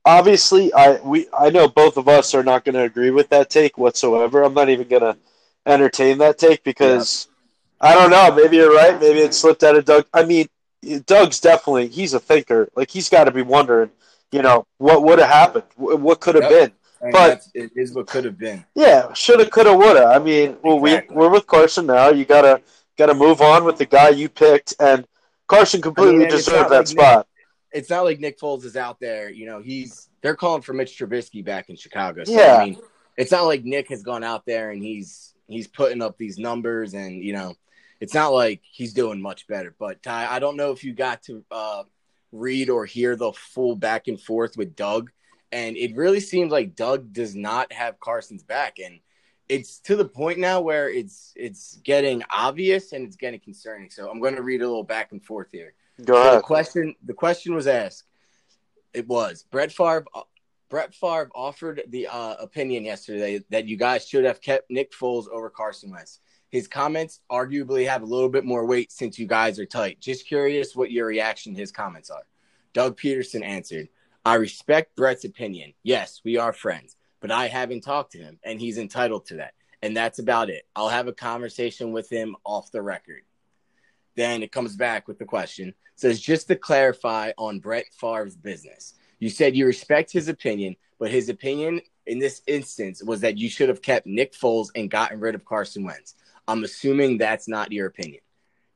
obviously, 0.05 0.73
I 0.73 0.99
we 1.01 1.27
I 1.37 1.49
know 1.49 1.67
both 1.67 1.97
of 1.97 2.07
us 2.07 2.33
are 2.35 2.43
not 2.43 2.65
going 2.65 2.75
to 2.75 2.83
agree 2.83 3.11
with 3.11 3.29
that 3.29 3.49
take 3.49 3.77
whatsoever. 3.77 4.43
I'm 4.43 4.53
not 4.53 4.69
even 4.69 4.87
going 4.87 5.01
to 5.01 5.17
entertain 5.65 6.17
that 6.19 6.37
take 6.37 6.63
because 6.63 7.27
I 7.79 7.93
don't 7.93 8.09
know. 8.11 8.33
Maybe 8.35 8.57
you're 8.57 8.73
right. 8.73 8.99
Maybe 8.99 9.19
it 9.19 9.33
slipped 9.33 9.63
out 9.63 9.75
of 9.77 9.85
Doug. 9.85 10.05
I 10.13 10.25
mean, 10.25 10.47
Doug's 11.05 11.39
definitely 11.39 11.87
he's 11.87 12.13
a 12.13 12.19
thinker. 12.19 12.69
Like 12.75 12.89
he's 12.91 13.09
got 13.09 13.25
to 13.25 13.31
be 13.31 13.41
wondering, 13.41 13.91
you 14.31 14.41
know, 14.41 14.65
what 14.77 15.03
would 15.03 15.19
have 15.19 15.29
happened, 15.29 15.65
what 15.77 16.19
could 16.19 16.35
have 16.35 16.49
Yep. 16.49 16.51
been. 16.51 16.71
And 17.03 17.11
But- 17.11 17.41
it 17.53 17.71
is 17.75 17.93
what 17.93 18.07
could 18.07 18.23
have 18.23 18.37
been. 18.37 18.63
Yeah, 18.75 19.11
shoulda, 19.13 19.49
coulda, 19.49 19.75
woulda. 19.75 20.05
I 20.05 20.19
mean, 20.19 20.57
well, 20.63 20.83
Exactly. 20.85 21.15
we 21.15 21.21
we're 21.21 21.29
with 21.31 21.45
Carson 21.45 21.85
now. 21.85 22.09
You 22.09 22.23
gotta 22.25 22.61
gotta 22.97 23.13
move 23.13 23.41
on 23.41 23.65
with 23.65 23.77
the 23.77 23.85
guy 23.85 24.09
you 24.09 24.29
picked, 24.29 24.73
and 24.79 25.05
Carson 25.47 25.81
completely 25.81 26.23
and 26.23 26.33
it's 26.33 26.45
deserved 26.45 26.69
that 26.71 26.77
like 26.77 26.87
spot. 26.87 27.27
It's 27.73 27.89
not 27.89 28.05
like 28.05 28.19
Nick 28.19 28.39
Foles 28.39 28.63
is 28.63 28.77
out 28.77 28.99
there. 29.01 29.29
You 29.29 29.45
know, 29.47 29.59
he's 29.61 30.09
they're 30.21 30.35
calling 30.35 30.61
for 30.61 30.73
Mitch 30.73 30.97
Trubisky 30.97 31.43
back 31.43 31.69
in 31.69 31.75
Chicago. 31.75 32.23
So, 32.23 32.31
Yeah. 32.31 32.55
I 32.61 32.65
mean, 32.65 32.77
it's 33.17 33.31
not 33.31 33.43
like 33.43 33.63
Nick 33.65 33.89
has 33.89 34.01
gone 34.01 34.23
out 34.23 34.45
there 34.45 34.71
and 34.71 34.81
he's 34.81 35.33
he's 35.47 35.67
putting 35.67 36.01
up 36.01 36.17
these 36.17 36.37
numbers, 36.37 36.93
and 36.93 37.21
you 37.21 37.33
know, 37.33 37.55
it's 37.99 38.13
not 38.13 38.31
like 38.31 38.61
he's 38.63 38.93
doing 38.93 39.21
much 39.21 39.45
better. 39.47 39.75
But 39.77 40.01
Ty, 40.01 40.27
I 40.31 40.39
don't 40.39 40.55
know 40.55 40.71
if 40.71 40.83
you 40.85 40.93
got 40.93 41.21
to 41.23 41.43
uh, 41.51 41.83
read 42.31 42.69
or 42.69 42.85
hear 42.85 43.17
the 43.17 43.33
full 43.33 43.75
back 43.75 44.07
and 44.07 44.19
forth 44.21 44.55
with 44.55 44.75
Doug, 44.75 45.11
and 45.53 45.77
it 45.77 45.95
really 45.95 46.19
seems 46.19 46.51
like 46.51 46.75
Doug 46.75 47.13
does 47.13 47.35
not 47.35 47.71
have 47.71 47.99
Carson's 47.99 48.43
back, 48.43 48.79
and 48.83 48.99
it's 49.47 49.77
to 49.81 49.95
the 49.95 50.05
point 50.05 50.39
now 50.39 50.59
where 50.59 50.89
it's 50.89 51.31
it's 51.35 51.75
getting 51.83 52.23
obvious 52.31 52.91
and 52.91 53.05
it's 53.05 53.15
getting 53.15 53.39
concerning. 53.39 53.91
So 53.91 54.09
I'm 54.09 54.19
going 54.19 54.35
to 54.35 54.41
read 54.41 54.61
a 54.61 54.67
little 54.67 54.83
back 54.83 55.11
and 55.11 55.23
forth 55.23 55.51
here. 55.51 55.75
Go 56.03 56.15
So 56.15 56.35
the 56.37 56.41
question 56.41 56.95
the 57.05 57.13
question 57.13 57.53
was 57.53 57.67
asked. 57.67 58.05
It 58.93 59.07
was 59.07 59.45
Brett 59.51 59.71
Favre. 59.71 60.05
Brett 60.69 60.95
Favre 60.95 61.29
offered 61.35 61.83
the 61.89 62.07
uh, 62.07 62.33
opinion 62.39 62.83
yesterday 62.83 63.43
that 63.51 63.67
you 63.67 63.77
guys 63.77 64.07
should 64.07 64.25
have 64.25 64.41
kept 64.41 64.71
Nick 64.71 64.91
Foles 64.91 65.27
over 65.29 65.51
Carson 65.51 65.91
Wentz. 65.91 66.19
His 66.49 66.67
comments 66.67 67.19
arguably 67.31 67.87
have 67.87 68.01
a 68.01 68.07
little 68.07 68.29
bit 68.29 68.43
more 68.43 68.65
weight 68.65 68.91
since 68.91 69.19
you 69.19 69.27
guys 69.27 69.59
are 69.59 69.67
tight. 69.67 69.99
Just 69.99 70.25
curious 70.25 70.75
what 70.75 70.91
your 70.91 71.05
reaction 71.05 71.53
to 71.53 71.59
his 71.59 71.71
comments 71.71 72.09
are. 72.09 72.23
Doug 72.73 72.97
Pederson 72.97 73.43
answered, 73.43 73.87
I 74.25 74.35
respect 74.35 74.95
Brett's 74.95 75.25
opinion. 75.25 75.73
Yes, 75.83 76.21
we 76.23 76.37
are 76.37 76.53
friends, 76.53 76.95
but 77.19 77.31
I 77.31 77.47
haven't 77.47 77.81
talked 77.81 78.13
to 78.13 78.19
him, 78.19 78.39
and 78.43 78.59
he's 78.59 78.77
entitled 78.77 79.25
to 79.27 79.35
that. 79.35 79.53
And 79.81 79.95
that's 79.97 80.19
about 80.19 80.49
it. 80.49 80.65
I'll 80.75 80.89
have 80.89 81.07
a 81.07 81.13
conversation 81.13 81.91
with 81.91 82.09
him 82.09 82.37
off 82.45 82.71
the 82.71 82.81
record. 82.81 83.23
Then 84.15 84.41
it 84.43 84.51
comes 84.51 84.75
back 84.75 85.07
with 85.07 85.19
the 85.19 85.25
question 85.25 85.73
says, 85.95 86.19
just 86.19 86.47
to 86.47 86.55
clarify 86.55 87.31
on 87.37 87.59
Brett 87.59 87.85
Favre's 87.99 88.35
business, 88.35 88.95
You 89.19 89.29
said 89.29 89.55
you 89.55 89.65
respect 89.65 90.11
his 90.11 90.27
opinion, 90.27 90.75
but 90.99 91.09
his 91.09 91.29
opinion 91.29 91.79
in 92.05 92.19
this 92.19 92.41
instance 92.45 93.01
was 93.01 93.21
that 93.21 93.37
you 93.37 93.49
should 93.49 93.69
have 93.69 93.81
kept 93.81 94.05
Nick 94.05 94.33
Foles 94.33 94.67
and 94.75 94.91
gotten 94.91 95.21
rid 95.21 95.33
of 95.33 95.45
Carson 95.45 95.85
Wentz. 95.85 96.15
I'm 96.45 96.65
assuming 96.65 97.17
that's 97.17 97.47
not 97.47 97.71
your 97.71 97.87
opinion. 97.87 98.19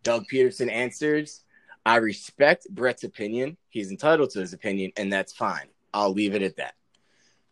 Doug 0.04 0.24
Pederson 0.32 0.72
answers, 0.72 1.42
I 1.88 1.96
respect 1.96 2.68
Brett's 2.70 3.06
opinion. 3.06 3.56
He's 3.70 3.92
entitled 3.92 4.32
to 4.32 4.42
his 4.42 4.52
opinion, 4.52 4.92
and 4.98 5.12
that's 5.12 5.32
fine. 5.32 5.68
I'll 5.94 6.12
leave 6.12 6.36
it 6.36 6.42
at 6.42 6.58
that. 6.58 6.74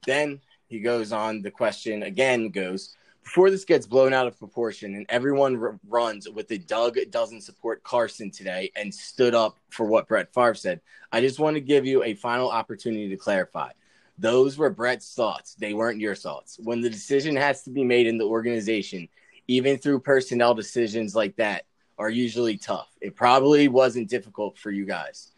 Then 0.06 0.42
he 0.68 0.82
goes 0.82 1.13
on, 1.13 1.42
the 1.42 1.51
question 1.51 2.04
again 2.04 2.50
goes, 2.50 2.98
before 3.24 3.50
this 3.50 3.63
gets 3.63 3.88
blown 3.88 4.13
out 4.13 4.27
of 4.27 4.38
proportion 4.38 4.94
and 4.96 5.06
everyone 5.08 5.56
r- 5.56 5.80
runs 5.88 6.30
with 6.30 6.50
the 6.50 6.58
Doug 6.58 6.98
doesn't 7.12 7.44
support 7.44 7.82
Carson 7.84 8.30
today 8.30 8.74
and 8.75 8.94
stood 8.94 9.34
up 9.34 9.58
for 9.70 9.86
what 9.86 10.10
Brett 10.10 10.34
Favre 10.34 10.54
said, 10.54 10.82
I 11.13 11.22
just 11.22 11.39
want 11.39 11.56
to 11.56 11.62
give 11.62 11.86
you 11.86 12.04
a 12.04 12.13
final 12.13 12.50
opportunity 12.50 13.08
to 13.08 13.18
clarify. 13.18 13.72
Those 14.18 14.58
were 14.58 14.70
Brett's 14.70 15.13
thoughts. 15.13 15.56
They 15.56 15.74
weren't 15.74 16.01
your 16.01 16.13
thoughts. 16.13 16.60
When 16.62 16.82
the 16.82 16.89
decision 16.89 17.38
has 17.38 17.63
to 17.63 17.70
be 17.70 17.86
made 17.86 18.06
in 18.06 18.18
the 18.18 18.25
organization, 18.25 19.08
even 19.48 19.77
through 19.77 20.01
personnel 20.01 20.54
decisions 20.54 21.15
like 21.15 21.38
that, 21.38 21.63
are 21.98 22.10
usually 22.10 22.58
tough. 22.58 22.90
It 23.02 23.16
probably 23.16 23.68
wasn't 23.68 24.10
difficult 24.10 24.58
for 24.58 24.72
you 24.72 24.86
guys. 24.86 25.32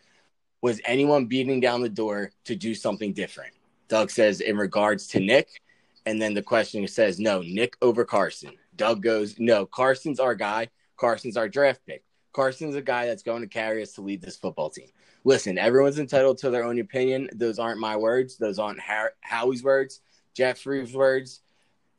Was 0.61 0.81
anyone 0.85 1.25
beating 1.25 1.59
down 1.59 1.81
the 1.81 1.89
door 1.89 2.31
to 2.45 2.55
do 2.55 2.73
something 2.73 3.13
different? 3.13 3.53
Doug 3.87 4.09
says, 4.09 4.41
in 4.41 4.57
regards 4.57 5.07
to 5.09 5.19
Nick. 5.19 5.61
And 6.05 6.21
then 6.21 6.33
the 6.33 6.41
question 6.41 6.87
says, 6.87 7.19
no, 7.19 7.41
Nick 7.41 7.75
over 7.81 8.05
Carson. 8.05 8.53
Doug 8.75 9.03
goes, 9.03 9.35
no, 9.39 9.65
Carson's 9.65 10.19
our 10.19 10.35
guy. 10.35 10.69
Carson's 10.95 11.37
our 11.37 11.49
draft 11.49 11.81
pick. 11.85 12.03
Carson's 12.33 12.75
a 12.75 12.81
guy 12.81 13.05
that's 13.05 13.23
going 13.23 13.41
to 13.41 13.47
carry 13.47 13.81
us 13.81 13.93
to 13.93 14.01
lead 14.01 14.21
this 14.21 14.37
football 14.37 14.69
team. 14.69 14.87
Listen, 15.23 15.57
everyone's 15.57 15.99
entitled 15.99 16.37
to 16.39 16.49
their 16.49 16.63
own 16.63 16.79
opinion. 16.79 17.29
Those 17.33 17.59
aren't 17.59 17.79
my 17.79 17.97
words. 17.97 18.37
Those 18.37 18.59
aren't 18.59 18.79
Howie's 19.21 19.63
words, 19.63 20.01
Jeffrey's 20.33 20.93
words. 20.93 21.41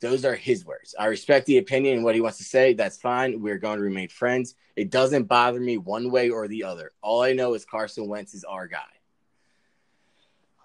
Those 0.00 0.24
are 0.24 0.34
his 0.34 0.64
words. 0.64 0.94
I 0.98 1.06
respect 1.06 1.46
the 1.46 1.58
opinion 1.58 1.96
and 1.96 2.04
what 2.04 2.14
he 2.14 2.20
wants 2.20 2.38
to 2.38 2.44
say. 2.44 2.72
That's 2.72 2.98
fine. 3.00 3.40
We're 3.40 3.58
going 3.58 3.78
to 3.78 3.82
remain 3.82 4.08
friends. 4.08 4.54
It 4.76 4.90
doesn't 4.90 5.24
bother 5.24 5.58
me 5.58 5.76
one 5.76 6.10
way 6.10 6.30
or 6.30 6.46
the 6.46 6.64
other. 6.64 6.92
All 7.02 7.22
I 7.22 7.32
know 7.32 7.54
is 7.54 7.64
Carson 7.64 8.06
Wentz 8.06 8.32
is 8.32 8.44
our 8.44 8.68
guy. 8.68 8.78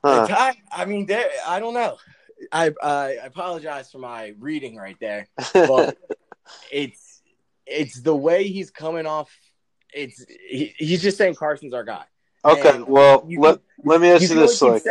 Huh. 0.03 0.27
I, 0.29 0.55
I 0.71 0.85
mean, 0.85 1.05
there, 1.05 1.29
I 1.47 1.59
don't 1.59 1.73
know. 1.73 1.97
I, 2.51 2.71
I 2.81 3.09
apologize 3.23 3.89
for 3.89 3.99
my 3.99 4.33
reading 4.37 4.75
right 4.75 4.97
there, 4.99 5.27
but 5.53 5.97
it's 6.71 7.21
it's 7.65 8.01
the 8.01 8.15
way 8.15 8.47
he's 8.47 8.69
coming 8.69 9.05
off. 9.05 9.31
It's 9.93 10.25
he, 10.27 10.73
he's 10.77 11.01
just 11.01 11.17
saying 11.17 11.35
Carson's 11.35 11.73
our 11.73 11.85
guy. 11.85 12.03
Okay, 12.43 12.69
and 12.69 12.87
well 12.87 13.25
let 13.37 13.59
let 13.85 14.01
me 14.01 14.09
ask 14.09 14.23
you, 14.23 14.29
you 14.29 14.35
this: 14.35 14.61
like, 14.61 14.83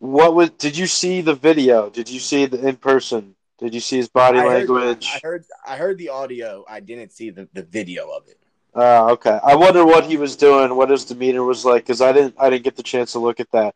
what 0.00 0.34
was? 0.34 0.50
Did 0.50 0.76
you 0.76 0.86
see 0.86 1.20
the 1.20 1.34
video? 1.34 1.90
Did 1.90 2.10
you 2.10 2.18
see 2.18 2.46
the 2.46 2.66
in 2.66 2.76
person? 2.76 3.36
Did 3.58 3.74
you 3.74 3.80
see 3.80 3.98
his 3.98 4.08
body 4.08 4.38
I 4.38 4.46
language? 4.46 5.06
Heard, 5.06 5.20
I 5.22 5.26
heard 5.26 5.44
I 5.66 5.76
heard 5.76 5.98
the 5.98 6.08
audio. 6.08 6.64
I 6.68 6.80
didn't 6.80 7.12
see 7.12 7.28
the, 7.28 7.48
the 7.52 7.62
video 7.62 8.08
of 8.10 8.26
it. 8.26 8.38
Uh, 8.74 9.12
okay. 9.12 9.38
I 9.44 9.54
wonder 9.56 9.84
what 9.84 10.04
he 10.04 10.16
was 10.16 10.36
doing, 10.36 10.74
what 10.74 10.88
his 10.88 11.04
demeanor 11.04 11.44
was 11.44 11.64
like, 11.66 11.82
because 11.82 12.00
I 12.00 12.12
didn't 12.12 12.34
I 12.38 12.48
didn't 12.48 12.64
get 12.64 12.76
the 12.76 12.82
chance 12.82 13.12
to 13.12 13.18
look 13.18 13.40
at 13.40 13.50
that. 13.52 13.74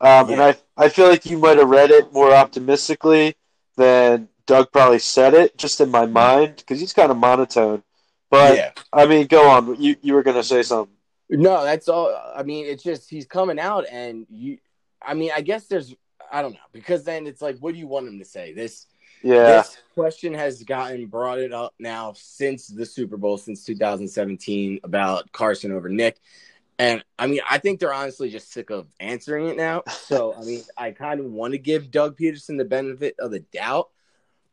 Um, 0.00 0.28
yeah. 0.28 0.32
And 0.32 0.42
I 0.42 0.56
I 0.76 0.88
feel 0.88 1.08
like 1.08 1.26
you 1.26 1.38
might 1.38 1.58
have 1.58 1.68
read 1.68 1.90
it 1.90 2.12
more 2.12 2.32
optimistically 2.32 3.36
than 3.76 4.28
Doug 4.46 4.70
probably 4.70 5.00
said 5.00 5.34
it, 5.34 5.58
just 5.58 5.80
in 5.80 5.90
my 5.90 6.06
mind, 6.06 6.56
because 6.58 6.78
he's 6.78 6.92
kind 6.92 7.10
of 7.10 7.16
monotone. 7.16 7.82
But 8.30 8.56
yeah. 8.56 8.70
I 8.92 9.06
mean, 9.06 9.26
go 9.26 9.48
on. 9.48 9.80
You 9.82 9.96
you 10.02 10.14
were 10.14 10.22
gonna 10.22 10.44
say 10.44 10.62
something. 10.62 10.94
No, 11.30 11.64
that's 11.64 11.88
all. 11.88 12.16
I 12.36 12.44
mean, 12.44 12.66
it's 12.66 12.84
just 12.84 13.10
he's 13.10 13.26
coming 13.26 13.58
out, 13.58 13.86
and 13.90 14.26
you. 14.30 14.58
I 15.06 15.14
mean, 15.14 15.30
I 15.34 15.40
guess 15.40 15.66
there's. 15.66 15.94
I 16.32 16.42
don't 16.42 16.54
know 16.54 16.60
because 16.72 17.04
then 17.04 17.26
it's 17.26 17.42
like, 17.42 17.58
what 17.58 17.74
do 17.74 17.78
you 17.78 17.86
want 17.86 18.08
him 18.08 18.18
to 18.18 18.24
say? 18.24 18.52
This 18.52 18.86
yeah. 19.24 19.62
This 19.62 19.78
question 19.94 20.34
has 20.34 20.62
gotten 20.62 21.06
brought 21.06 21.38
it 21.38 21.50
up 21.50 21.74
now 21.78 22.12
since 22.14 22.68
the 22.68 22.84
Super 22.84 23.16
Bowl, 23.16 23.38
since 23.38 23.64
2017, 23.64 24.80
about 24.84 25.32
Carson 25.32 25.72
over 25.72 25.88
Nick. 25.88 26.20
And 26.78 27.02
I 27.18 27.26
mean, 27.26 27.40
I 27.48 27.56
think 27.56 27.80
they're 27.80 27.94
honestly 27.94 28.28
just 28.28 28.52
sick 28.52 28.68
of 28.68 28.86
answering 29.00 29.48
it 29.48 29.56
now. 29.56 29.82
So, 29.88 30.34
I 30.34 30.42
mean, 30.42 30.62
I 30.76 30.90
kind 30.90 31.20
of 31.20 31.26
want 31.26 31.52
to 31.52 31.58
give 31.58 31.90
Doug 31.90 32.18
Pederson 32.18 32.58
the 32.58 32.66
benefit 32.66 33.16
of 33.18 33.30
the 33.30 33.40
doubt. 33.40 33.88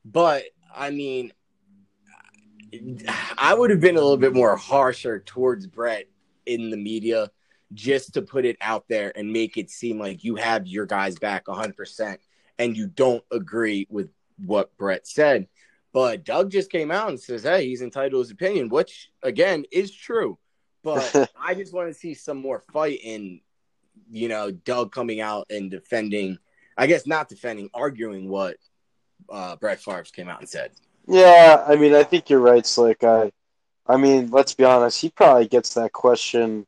But, 0.05 0.45
I 0.73 0.89
mean, 0.89 1.33
I 3.37 3.53
would 3.53 3.71
have 3.71 3.81
been 3.81 3.97
a 3.97 4.01
little 4.01 4.15
bit 4.15 4.33
more 4.33 4.55
harsher 4.55 5.19
towards 5.19 5.67
Brett 5.67 6.07
in 6.45 6.69
the 6.69 6.77
media 6.77 7.29
just 7.73 8.13
to 8.13 8.21
put 8.21 8.45
it 8.45 8.57
out 8.61 8.85
there 8.87 9.11
and 9.15 9.31
make 9.31 9.57
it 9.57 9.69
seem 9.69 9.99
like 9.99 10.23
you 10.23 10.35
have 10.35 10.67
your 10.67 10.85
guys 10.85 11.17
back 11.17 11.45
100% 11.45 12.17
and 12.59 12.75
you 12.75 12.87
don't 12.87 13.23
agree 13.31 13.87
with 13.89 14.09
what 14.37 14.75
Brett 14.77 15.07
said. 15.07 15.47
But 15.93 16.23
Doug 16.23 16.51
just 16.51 16.71
came 16.71 16.91
out 16.91 17.09
and 17.09 17.19
says, 17.19 17.43
hey, 17.43 17.65
he's 17.65 17.81
entitled 17.81 18.11
to 18.11 18.19
his 18.19 18.31
opinion, 18.31 18.69
which 18.69 19.09
again 19.23 19.65
is 19.71 19.91
true. 19.91 20.37
But 20.83 21.31
I 21.39 21.53
just 21.53 21.73
want 21.73 21.89
to 21.89 21.93
see 21.93 22.13
some 22.13 22.37
more 22.37 22.63
fight 22.71 22.99
in, 23.03 23.41
you 24.09 24.27
know, 24.27 24.51
Doug 24.51 24.91
coming 24.91 25.21
out 25.21 25.47
and 25.49 25.69
defending, 25.69 26.37
I 26.77 26.87
guess 26.87 27.05
not 27.05 27.29
defending, 27.29 27.69
arguing 27.73 28.29
what 28.29 28.57
uh, 29.29 29.55
Brett 29.57 29.81
Favre 29.81 30.03
came 30.03 30.29
out 30.29 30.39
and 30.39 30.49
said. 30.49 30.71
Yeah, 31.07 31.63
I 31.67 31.75
mean, 31.75 31.93
I 31.93 32.03
think 32.03 32.29
you're 32.29 32.39
right, 32.39 32.65
Slick. 32.65 33.03
I, 33.03 33.31
I 33.87 33.97
mean, 33.97 34.29
let's 34.29 34.53
be 34.53 34.63
honest. 34.63 35.01
He 35.01 35.09
probably 35.09 35.47
gets 35.47 35.73
that 35.73 35.91
question 35.91 36.65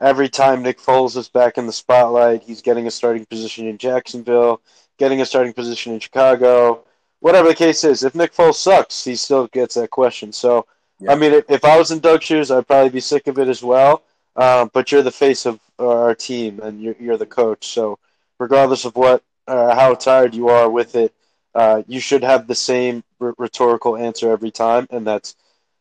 every 0.00 0.28
time 0.28 0.62
Nick 0.62 0.80
Foles 0.80 1.16
is 1.16 1.28
back 1.28 1.58
in 1.58 1.66
the 1.66 1.72
spotlight. 1.72 2.42
He's 2.42 2.62
getting 2.62 2.86
a 2.86 2.90
starting 2.90 3.24
position 3.26 3.66
in 3.68 3.78
Jacksonville 3.78 4.60
getting 4.98 5.20
a 5.20 5.26
starting 5.26 5.52
position 5.52 5.92
in 5.92 6.00
Chicago, 6.00 6.84
whatever 7.20 7.48
the 7.48 7.54
case 7.54 7.84
is. 7.84 8.02
If 8.02 8.14
Nick 8.14 8.34
Foles 8.34 8.54
sucks, 8.54 9.04
he 9.04 9.16
still 9.16 9.46
gets 9.48 9.74
that 9.74 9.90
question. 9.90 10.32
So, 10.32 10.66
yeah. 11.00 11.12
I 11.12 11.14
mean, 11.16 11.32
if, 11.32 11.50
if, 11.50 11.64
I 11.64 11.76
was 11.76 11.90
in 11.90 12.00
Doug's 12.00 12.24
shoes, 12.24 12.50
I'd 12.50 12.66
probably 12.66 12.90
be 12.90 13.00
sick 13.00 13.26
of 13.26 13.38
it 13.38 13.48
as 13.48 13.62
well. 13.62 14.02
Um, 14.36 14.70
but 14.72 14.90
you're 14.90 15.02
the 15.02 15.12
face 15.12 15.46
of 15.46 15.60
our 15.78 16.14
team, 16.14 16.60
and 16.60 16.80
you're, 16.80 16.96
you're 16.98 17.16
the 17.16 17.26
coach. 17.26 17.68
So, 17.68 17.98
regardless 18.38 18.84
of 18.84 18.96
what, 18.96 19.22
uh, 19.46 19.74
how 19.74 19.94
tired 19.94 20.34
you 20.34 20.48
are 20.48 20.68
with 20.68 20.96
it, 20.96 21.14
uh, 21.54 21.82
you 21.86 22.00
should 22.00 22.24
have 22.24 22.46
the 22.46 22.54
same 22.54 23.04
r- 23.20 23.34
rhetorical 23.38 23.96
answer 23.96 24.30
every 24.30 24.50
time, 24.50 24.86
and 24.90 25.06
that's. 25.06 25.36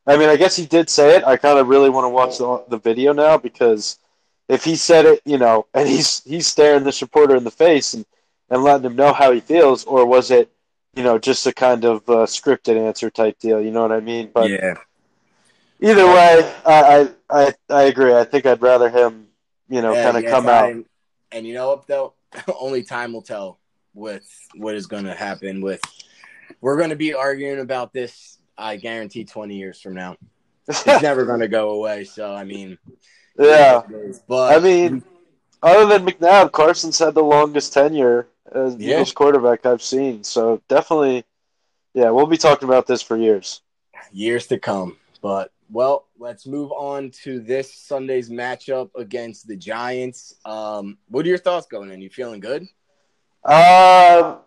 I 0.06 0.18
mean, 0.18 0.28
I 0.28 0.36
guess 0.36 0.56
he 0.56 0.66
did 0.66 0.90
say 0.90 1.16
it. 1.16 1.24
I 1.24 1.38
kind 1.38 1.58
of 1.58 1.70
really 1.70 1.90
want 1.90 2.04
to 2.04 2.10
watch 2.10 2.38
the, 2.38 2.64
the 2.68 2.78
video 2.78 3.14
now 3.14 3.38
because 3.38 3.98
if 4.50 4.64
he 4.64 4.76
said 4.76 5.06
it, 5.06 5.22
you 5.26 5.38
know, 5.38 5.68
and 5.74 5.88
he's 5.88 6.24
he's 6.24 6.48
staring 6.48 6.84
this 6.84 7.02
reporter 7.02 7.36
in 7.36 7.44
the 7.44 7.52
face 7.52 7.94
and 7.94 8.06
and 8.50 8.64
letting 8.64 8.86
him 8.86 8.96
know 8.96 9.14
how 9.14 9.32
he 9.32 9.40
feels, 9.40 9.84
or 9.86 10.06
was 10.06 10.30
it, 10.30 10.52
you 10.96 11.04
know, 11.04 11.18
just 11.18 11.48
a 11.48 11.54
kind 11.54 11.86
of 11.86 12.08
uh, 12.10 12.26
scripted 12.26 12.78
answer 12.78 13.10
type 13.10 13.40
deal? 13.40 13.62
You 13.62 13.72
know 13.72 13.82
what 13.82 13.92
I 13.92 14.00
mean? 14.00 14.30
But 14.34 14.50
yeah. 14.50 14.76
Either 15.82 16.06
way, 16.06 16.54
I, 16.66 17.10
I 17.30 17.54
I 17.70 17.84
agree. 17.84 18.14
I 18.14 18.24
think 18.24 18.46
I'd 18.46 18.62
rather 18.62 18.90
him, 18.90 19.28
you 19.68 19.82
know, 19.82 19.94
yeah, 19.94 20.04
kind 20.04 20.18
of 20.18 20.24
yeah, 20.24 20.30
come 20.30 20.46
time. 20.46 20.80
out. 20.80 20.86
And 21.32 21.48
you 21.48 21.54
know 21.54 21.70
what 21.70 21.88
though? 21.88 22.14
Only 22.60 22.84
time 22.84 23.14
will 23.14 23.22
tell 23.22 23.60
with 23.94 24.26
what 24.56 24.76
is 24.76 24.88
going 24.88 25.06
to 25.06 25.14
happen. 25.14 25.62
With 25.62 25.82
we're 26.62 26.78
going 26.78 26.92
to 26.92 26.96
be 26.96 27.14
arguing 27.14 27.60
about 27.60 27.92
this. 27.92 28.38
I 28.58 28.78
guarantee 28.78 29.26
twenty 29.26 29.58
years 29.58 29.82
from 29.82 29.96
now, 29.96 30.16
it's 30.68 30.86
never 31.02 31.26
going 31.26 31.42
to 31.42 31.48
go 31.48 31.72
away. 31.72 32.04
So 32.04 32.34
I 32.34 32.44
mean, 32.44 32.78
yeah. 33.38 33.82
But 34.28 34.56
I 34.56 34.60
mean, 34.60 35.04
other 35.62 35.86
than 35.88 36.06
McNabb, 36.06 36.52
Carson's 36.52 37.00
had 37.00 37.14
the 37.14 37.24
longest 37.24 37.74
tenure 37.74 38.28
as 38.54 38.76
yeah. 38.76 38.96
Eagles 38.96 39.14
quarterback 39.14 39.66
I've 39.66 39.82
seen. 39.82 40.24
So 40.24 40.62
definitely, 40.68 41.26
yeah, 41.94 42.10
we'll 42.10 42.28
be 42.28 42.38
talking 42.38 42.68
about 42.68 42.88
this 42.88 43.02
for 43.02 43.18
years. 43.18 43.62
Years 44.12 44.48
to 44.48 44.60
come. 44.60 44.98
But 45.22 45.52
well, 45.72 46.08
let's 46.20 46.46
move 46.46 46.72
on 46.72 47.12
to 47.24 47.40
this 47.40 47.74
Sunday's 47.74 48.30
matchup 48.30 48.90
against 48.96 49.48
the 49.48 49.56
Giants. 49.56 50.36
Um, 50.46 50.98
what 51.10 51.26
are 51.26 51.30
your 51.30 51.38
thoughts 51.38 51.68
going 51.68 51.92
in? 51.92 52.02
You 52.02 52.10
feeling 52.10 52.40
good? 52.40 52.68
Uh, 53.44 54.38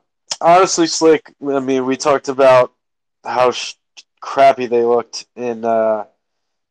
honestly, 0.41 0.87
Slick. 0.87 1.35
I 1.47 1.61
mean, 1.61 1.85
we 1.87 1.97
talked 1.97 2.29
about 2.29 2.73
how 3.25 3.51
sh- 3.51 3.75
crappy 4.21 4.67
they 4.67 4.85
looked 4.85 5.27
in 5.35 5.65
uh, 5.65 6.05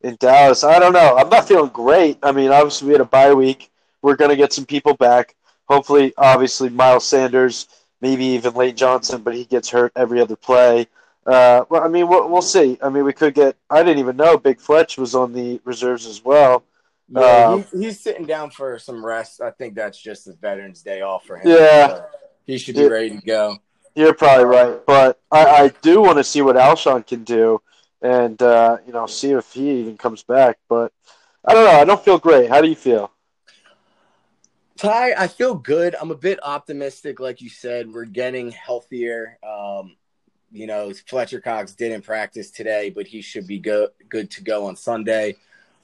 in 0.06 0.16
Dallas. 0.20 0.64
I 0.64 0.78
don't 0.80 0.94
know. 0.94 1.18
I'm 1.18 1.30
not 1.30 1.48
feeling 1.48 1.72
great. 1.72 2.20
I 2.22 2.32
mean, 2.32 2.52
obviously 2.52 2.88
we 2.88 2.94
had 2.94 3.02
a 3.02 3.06
bye 3.06 3.34
week. 3.34 3.72
We're 4.02 4.16
going 4.16 4.30
to 4.30 4.38
get 4.38 4.54
some 4.54 4.66
people 4.66 4.94
back. 4.94 5.36
Hopefully, 5.68 6.14
obviously, 6.18 6.70
Miles 6.70 7.08
Sanders, 7.08 7.68
maybe 8.02 8.24
even 8.24 8.54
Lane 8.54 8.76
Johnson, 8.76 9.24
but 9.24 9.34
he 9.34 9.46
gets 9.46 9.70
hurt 9.70 9.92
every 9.96 10.22
other 10.22 10.36
play. 10.36 10.88
Uh, 11.26 11.66
well, 11.70 11.84
I 11.84 11.88
mean, 11.88 12.08
we'll, 12.08 12.30
we'll, 12.30 12.44
see. 12.44 12.78
I 12.84 12.90
mean, 12.90 13.04
we 13.04 13.14
could 13.14 13.34
get. 13.34 13.58
I 13.68 13.82
didn't 13.82 13.98
even 13.98 14.16
know 14.16 14.38
Big 14.38 14.60
Fletch 14.60 15.00
was 15.00 15.16
on 15.16 15.34
the 15.34 15.60
reserves 15.66 16.06
as 16.06 16.24
well. 16.24 16.64
Yeah, 17.10 17.22
uh, 17.22 17.58
he, 17.58 17.86
he's 17.86 18.00
sitting 18.00 18.28
down 18.28 18.52
for 18.52 18.78
some 18.78 19.04
rest. 19.04 19.42
I 19.42 19.50
think 19.50 19.74
that's 19.74 20.00
just 20.00 20.26
the 20.26 20.34
Veterans 20.34 20.84
Day 20.84 21.02
off 21.02 21.26
for 21.26 21.38
him. 21.38 21.48
Yeah, 21.48 21.88
so 21.88 22.06
he 22.46 22.60
should 22.60 22.76
be 22.76 22.82
yeah, 22.82 22.88
ready 22.88 23.10
to 23.10 23.26
go. 23.26 23.58
You're 23.96 24.14
probably 24.14 24.46
right, 24.46 24.86
but 24.86 25.20
I, 25.32 25.46
I 25.46 25.68
do 25.82 26.02
want 26.02 26.20
to 26.20 26.24
see 26.24 26.44
what 26.44 26.58
Alshon 26.58 27.08
can 27.08 27.24
do, 27.24 27.60
and 28.06 28.40
uh, 28.42 28.78
you 28.86 28.94
know, 28.94 29.08
see 29.08 29.32
if 29.32 29.52
he 29.52 29.80
even 29.80 29.98
comes 29.98 30.22
back. 30.24 30.60
But 30.70 30.94
I 31.44 31.54
don't 31.54 31.66
know. 31.66 31.80
I 31.80 31.86
don't 31.86 32.04
feel 32.04 32.20
great. 32.20 32.50
How 32.50 32.62
do 32.62 32.68
you 32.68 32.76
feel? 32.76 33.12
Ty, 34.78 35.14
I 35.18 35.28
feel 35.28 35.56
good. 35.56 35.96
I'm 36.00 36.12
a 36.12 36.16
bit 36.16 36.40
optimistic, 36.44 37.20
like 37.20 37.42
you 37.42 37.50
said. 37.50 37.92
We're 37.92 38.06
getting 38.06 38.52
healthier. 38.52 39.40
Um, 39.42 39.96
you 40.52 40.68
know, 40.68 40.94
Fletcher 41.08 41.42
Cox 41.42 41.74
didn't 41.74 42.04
practice 42.04 42.52
today, 42.52 42.90
but 42.90 43.08
he 43.08 43.22
should 43.22 43.48
be 43.48 43.58
go- 43.58 43.90
good 44.10 44.30
to 44.32 44.44
go 44.44 44.66
on 44.66 44.76
Sunday. 44.76 45.38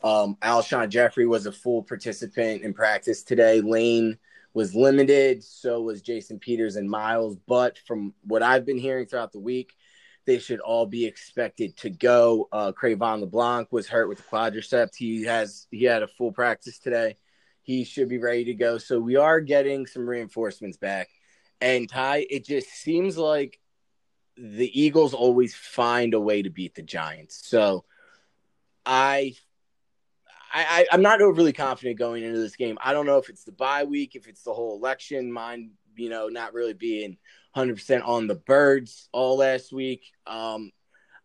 Um, 0.03 0.37
Alshon 0.41 0.89
Jeffery 0.89 1.25
was 1.25 1.45
a 1.45 1.51
full 1.51 1.83
participant 1.83 2.63
in 2.63 2.73
practice 2.73 3.23
today. 3.23 3.61
Lane 3.61 4.17
was 4.53 4.75
limited, 4.75 5.43
so 5.43 5.81
was 5.81 6.01
Jason 6.01 6.37
Peters 6.37 6.75
and 6.75 6.89
Miles. 6.89 7.37
But 7.47 7.79
from 7.87 8.13
what 8.23 8.43
I've 8.43 8.65
been 8.65 8.77
hearing 8.77 9.05
throughout 9.05 9.31
the 9.31 9.39
week, 9.39 9.73
they 10.25 10.39
should 10.39 10.59
all 10.59 10.85
be 10.85 11.05
expected 11.05 11.75
to 11.77 11.89
go. 11.89 12.47
Uh, 12.51 12.71
Cre'Von 12.71 13.21
LeBlanc 13.21 13.71
was 13.71 13.87
hurt 13.87 14.07
with 14.07 14.19
the 14.19 14.23
quadriceps. 14.23 14.95
He 14.95 15.23
has 15.23 15.67
he 15.71 15.85
had 15.85 16.03
a 16.03 16.07
full 16.07 16.31
practice 16.31 16.79
today. 16.79 17.17
He 17.63 17.83
should 17.83 18.09
be 18.09 18.17
ready 18.17 18.45
to 18.45 18.53
go. 18.53 18.77
So 18.77 18.99
we 18.99 19.15
are 19.15 19.39
getting 19.39 19.85
some 19.85 20.07
reinforcements 20.07 20.77
back. 20.77 21.09
And 21.59 21.89
Ty, 21.89 22.25
it 22.29 22.45
just 22.45 22.69
seems 22.69 23.17
like 23.17 23.59
the 24.35 24.79
Eagles 24.79 25.13
always 25.13 25.53
find 25.53 26.13
a 26.13 26.19
way 26.19 26.41
to 26.41 26.49
beat 26.49 26.75
the 26.75 26.81
Giants. 26.81 27.47
So 27.47 27.85
I 28.85 29.35
I, 30.53 30.87
I 30.91 30.93
am 30.93 31.01
not 31.01 31.21
overly 31.21 31.53
confident 31.53 31.97
going 31.97 32.23
into 32.23 32.39
this 32.39 32.55
game. 32.55 32.77
I 32.83 32.93
don't 32.93 33.05
know 33.05 33.17
if 33.17 33.29
it's 33.29 33.43
the 33.43 33.51
bye 33.51 33.85
week, 33.85 34.15
if 34.15 34.27
it's 34.27 34.43
the 34.43 34.53
whole 34.53 34.75
election, 34.75 35.31
mine, 35.31 35.71
you 35.95 36.09
know, 36.09 36.27
not 36.27 36.53
really 36.53 36.73
being 36.73 37.17
100% 37.55 38.07
on 38.07 38.27
the 38.27 38.35
birds 38.35 39.09
all 39.11 39.37
last 39.37 39.73
week. 39.73 40.03
Um, 40.25 40.71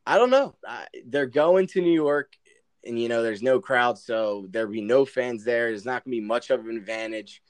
I 0.06 0.18
don't 0.18 0.30
know. 0.30 0.54
I, 0.66 0.86
they're 1.06 1.26
going 1.26 1.66
to 1.68 1.80
New 1.80 1.92
York, 1.92 2.34
and 2.84 3.00
you 3.00 3.08
know, 3.08 3.22
there's 3.22 3.42
no 3.42 3.60
crowd, 3.60 3.98
so 3.98 4.46
there'll 4.50 4.70
be 4.70 4.80
no 4.80 5.04
fans 5.04 5.44
there. 5.44 5.68
There's 5.68 5.84
not 5.84 6.04
going 6.04 6.16
to 6.16 6.20
be 6.20 6.26
much 6.26 6.50
of 6.50 6.60
an 6.60 6.76
advantage. 6.76 7.42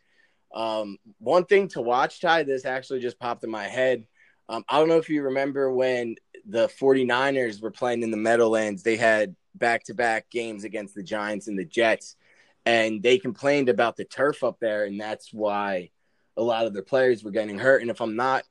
Um, 0.54 0.98
one 1.18 1.44
thing 1.44 1.68
to 1.68 1.82
watch, 1.82 2.20
Ty, 2.20 2.44
this 2.44 2.64
actually 2.64 3.00
just 3.00 3.18
popped 3.18 3.44
in 3.44 3.50
my 3.50 3.64
head. 3.64 4.06
Um, 4.48 4.64
I 4.68 4.78
don't 4.78 4.88
know 4.88 4.98
if 4.98 5.10
you 5.10 5.22
remember 5.22 5.72
when 5.72 6.16
the 6.48 6.68
49ers 6.68 7.60
were 7.60 7.70
playing 7.70 8.02
in 8.02 8.10
the 8.10 8.16
Meadowlands, 8.16 8.82
they 8.82 8.96
had 8.96 9.34
back 9.54 9.84
to 9.84 9.94
back 9.94 10.30
games 10.30 10.64
against 10.64 10.94
the 10.94 11.02
Giants 11.02 11.48
and 11.48 11.58
the 11.58 11.64
Jets. 11.64 12.16
And 12.64 13.02
they 13.02 13.18
complained 13.18 13.68
about 13.68 13.96
the 13.96 14.04
turf 14.04 14.42
up 14.42 14.58
there, 14.60 14.84
and 14.84 15.00
that's 15.00 15.32
why 15.32 15.90
a 16.36 16.42
lot 16.42 16.66
of 16.66 16.72
their 16.72 16.82
players 16.82 17.22
were 17.22 17.30
getting 17.30 17.58
hurt. 17.58 17.82
And 17.82 17.90
if 17.90 18.00
I'm 18.00 18.16
not, 18.16 18.44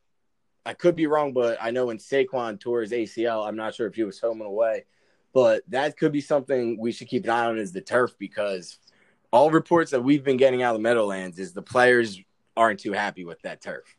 I 0.66 0.74
could 0.74 0.96
be 0.96 1.08
wrong, 1.08 1.34
but 1.34 1.58
I 1.62 1.72
know 1.72 1.88
when 1.88 1.98
Saquon 1.98 2.60
tore 2.60 2.82
his 2.82 2.92
ACL, 2.92 3.48
I'm 3.48 3.56
not 3.56 3.76
sure 3.76 3.88
if 3.88 3.96
he 3.96 4.04
was 4.04 4.20
home 4.20 4.42
and 4.42 4.48
away, 4.48 4.86
but 5.34 5.64
that 5.70 5.98
could 5.98 6.12
be 6.12 6.22
something 6.22 6.80
we 6.80 6.92
should 6.92 7.08
keep 7.08 7.24
an 7.26 7.30
eye 7.30 7.46
on 7.46 7.58
is 7.58 7.72
the 7.72 7.82
turf 7.82 8.16
because 8.18 8.80
all 9.32 9.52
reports 9.52 9.92
that 9.92 10.04
we've 10.04 10.24
been 10.24 10.38
getting 10.38 10.64
out 10.64 10.74
of 10.74 10.80
the 10.80 10.84
Meadowlands 10.84 11.40
is 11.40 11.54
the 11.54 11.62
players 11.62 12.20
aren't 12.58 12.80
too 12.80 12.94
happy 12.94 13.26
with 13.26 13.42
that 13.42 13.62
turf. 13.62 13.96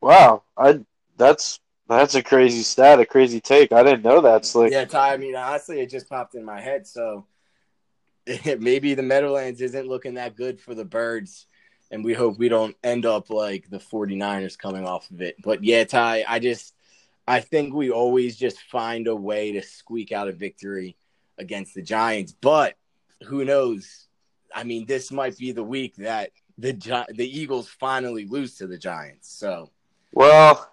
Wow, 0.00 0.42
I 0.56 0.80
that's 1.16 1.60
that's 1.88 2.14
a 2.14 2.22
crazy 2.22 2.62
stat, 2.62 3.00
a 3.00 3.06
crazy 3.06 3.40
take. 3.40 3.72
I 3.72 3.82
didn't 3.82 4.02
know 4.02 4.20
that. 4.20 4.44
Slick. 4.44 4.72
Yeah, 4.72 4.84
Ty. 4.84 5.14
I 5.14 5.16
mean, 5.16 5.36
honestly, 5.36 5.80
it 5.80 5.88
just 5.88 6.08
popped 6.08 6.34
in 6.34 6.44
my 6.44 6.60
head. 6.60 6.86
So 6.86 7.26
maybe 8.58 8.94
the 8.94 9.02
Meadowlands 9.02 9.60
isn't 9.60 9.86
looking 9.86 10.14
that 10.14 10.36
good 10.36 10.60
for 10.60 10.74
the 10.74 10.84
birds, 10.84 11.46
and 11.90 12.04
we 12.04 12.14
hope 12.14 12.38
we 12.38 12.48
don't 12.48 12.76
end 12.82 13.06
up 13.06 13.30
like 13.30 13.68
the 13.70 13.78
49ers 13.78 14.58
coming 14.58 14.86
off 14.86 15.10
of 15.10 15.20
it. 15.20 15.36
But 15.42 15.62
yeah, 15.62 15.84
Ty, 15.84 16.24
I 16.26 16.38
just 16.38 16.74
I 17.26 17.40
think 17.40 17.74
we 17.74 17.90
always 17.90 18.36
just 18.36 18.60
find 18.60 19.06
a 19.06 19.16
way 19.16 19.52
to 19.52 19.62
squeak 19.62 20.12
out 20.12 20.28
a 20.28 20.32
victory 20.32 20.96
against 21.38 21.74
the 21.74 21.82
Giants. 21.82 22.32
But 22.32 22.74
who 23.24 23.44
knows? 23.44 24.06
I 24.54 24.64
mean, 24.64 24.86
this 24.86 25.10
might 25.10 25.36
be 25.36 25.52
the 25.52 25.64
week 25.64 25.96
that 25.96 26.30
the 26.58 26.72
the 27.14 27.38
Eagles 27.38 27.68
finally 27.68 28.26
lose 28.26 28.56
to 28.56 28.66
the 28.66 28.78
Giants. 28.78 29.30
So, 29.30 29.70
well, 30.12 30.70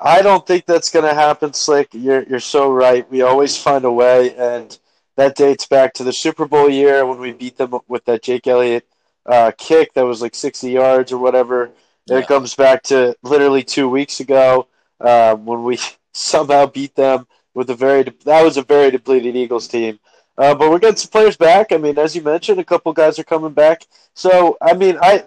I 0.00 0.22
don't 0.22 0.46
think 0.46 0.66
that's 0.66 0.90
going 0.90 1.06
to 1.06 1.14
happen, 1.14 1.52
Slick. 1.52 1.88
You're 1.92 2.24
you're 2.24 2.40
so 2.40 2.70
right. 2.70 3.08
We 3.10 3.22
always 3.22 3.56
find 3.56 3.84
a 3.84 3.92
way, 3.92 4.34
and 4.36 4.76
that 5.16 5.36
dates 5.36 5.66
back 5.66 5.94
to 5.94 6.04
the 6.04 6.12
Super 6.12 6.46
Bowl 6.46 6.68
year 6.68 7.06
when 7.06 7.18
we 7.18 7.32
beat 7.32 7.56
them 7.56 7.78
with 7.88 8.04
that 8.04 8.22
Jake 8.22 8.46
Elliott 8.46 8.86
uh, 9.26 9.52
kick 9.56 9.92
that 9.94 10.04
was 10.04 10.22
like 10.22 10.34
60 10.34 10.70
yards 10.70 11.12
or 11.12 11.18
whatever. 11.18 11.70
Yeah. 12.06 12.18
It 12.18 12.28
comes 12.28 12.54
back 12.54 12.82
to 12.84 13.16
literally 13.22 13.64
two 13.64 13.88
weeks 13.88 14.20
ago 14.20 14.68
um, 15.00 15.44
when 15.44 15.64
we 15.64 15.78
somehow 16.12 16.66
beat 16.66 16.94
them 16.94 17.26
with 17.54 17.70
a 17.70 17.74
very 17.74 18.02
that 18.02 18.42
was 18.42 18.56
a 18.56 18.62
very 18.62 18.90
depleted 18.90 19.34
Eagles 19.34 19.68
team. 19.68 19.98
Uh, 20.38 20.54
but 20.54 20.70
we're 20.70 20.78
getting 20.78 20.96
some 20.96 21.10
players 21.10 21.36
back. 21.36 21.72
I 21.72 21.78
mean, 21.78 21.98
as 21.98 22.14
you 22.14 22.22
mentioned, 22.22 22.60
a 22.60 22.64
couple 22.64 22.92
guys 22.92 23.18
are 23.18 23.24
coming 23.24 23.52
back. 23.52 23.86
So 24.14 24.56
I 24.60 24.74
mean, 24.74 24.98
I 25.00 25.24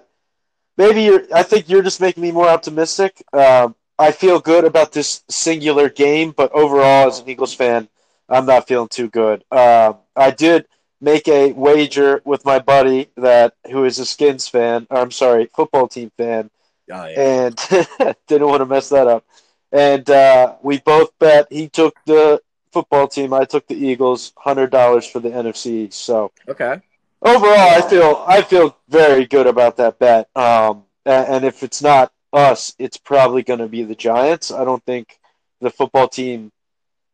maybe 0.78 1.04
you're. 1.04 1.24
I 1.34 1.44
think 1.44 1.68
you're 1.68 1.82
just 1.82 2.00
making 2.00 2.24
me 2.24 2.32
more 2.32 2.48
optimistic. 2.48 3.24
Um, 3.34 3.76
I 3.98 4.12
feel 4.12 4.40
good 4.40 4.64
about 4.64 4.94
this 4.94 5.24
singular 5.28 5.90
game, 5.90 6.32
but 6.32 6.52
overall, 6.54 7.08
as 7.08 7.20
an 7.20 7.28
Eagles 7.28 7.54
fan, 7.54 7.90
I'm 8.30 8.46
not 8.46 8.68
feeling 8.68 8.88
too 8.88 9.10
good. 9.10 9.44
Uh, 9.52 9.94
I 10.16 10.32
did 10.32 10.68
make 11.02 11.28
a 11.28 11.52
wager 11.54 12.22
with 12.26 12.46
my 12.46 12.60
buddy 12.60 13.10
that 13.18 13.54
who 13.72 13.86
is 13.86 14.00
a 14.00 14.06
Skins 14.06 14.48
fan. 14.48 14.88
Or, 14.90 14.98
I'm 14.98 15.12
sorry, 15.12 15.50
football 15.56 15.88
team 15.88 16.12
fan, 16.18 16.50
oh, 16.92 17.06
yeah. 17.06 17.46
and 17.48 18.16
didn't 18.28 18.48
want 18.48 18.62
to 18.62 18.66
mess 18.66 18.90
that 18.90 19.08
up. 19.08 19.26
And 19.72 20.10
uh, 20.10 20.56
we 20.62 20.80
both 20.80 21.18
bet. 21.20 21.48
He 21.52 21.70
took 21.70 21.96
the 22.06 22.42
football 22.72 23.08
team. 23.08 23.34
I 23.34 23.46
took 23.46 23.68
the 23.68 23.76
Eagles. 23.76 24.34
Hundred 24.38 24.72
dollars 24.72 25.06
for 25.06 25.20
the 25.20 25.30
NFC. 25.30 25.92
So 25.94 26.32
okay. 26.48 26.82
Overall, 27.22 27.58
I 27.58 27.82
feel 27.82 28.24
I 28.28 28.42
feel 28.42 28.78
very 28.88 29.26
good 29.26 29.48
about 29.48 29.78
that 29.78 30.00
bet. 30.00 30.30
Um, 30.36 30.86
and, 31.06 31.44
if 31.44 31.64
it's 31.64 31.82
not 31.82 32.12
us, 32.32 32.76
it's 32.78 32.98
probably 32.98 33.42
going 33.42 33.60
to 33.60 33.68
be 33.68 33.84
the 33.84 33.96
Giants. 33.96 34.52
I 34.52 34.64
don't 34.64 34.84
think 34.86 35.20
the 35.60 35.70
football 35.70 36.08
team. 36.08 36.52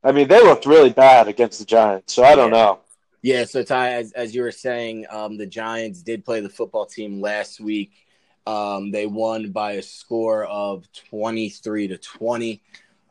I 0.04 0.12
mean, 0.12 0.28
they 0.28 0.41
looked 0.41 0.65
really 0.65 0.91
bad 0.91 1.28
against 1.28 1.60
the 1.60 1.65
Giants, 1.65 2.13
so 2.13 2.24
I 2.24 2.36
don't 2.36 2.52
yeah. 2.52 2.58
know. 2.58 2.80
Yeah, 3.25 3.45
so 3.45 3.63
Ty, 3.63 3.93
as, 3.93 4.11
as 4.11 4.35
you 4.35 4.43
were 4.43 4.51
saying, 4.51 5.07
um, 5.09 5.35
the 5.35 5.47
Giants 5.47 6.03
did 6.03 6.23
play 6.23 6.41
the 6.41 6.47
football 6.47 6.85
team 6.85 7.21
last 7.21 7.59
week. 7.59 7.93
Um, 8.45 8.91
they 8.91 9.07
won 9.07 9.49
by 9.49 9.71
a 9.71 9.81
score 9.81 10.43
of 10.45 10.85
23 11.09 11.88
to 11.88 11.97
20. 11.97 12.61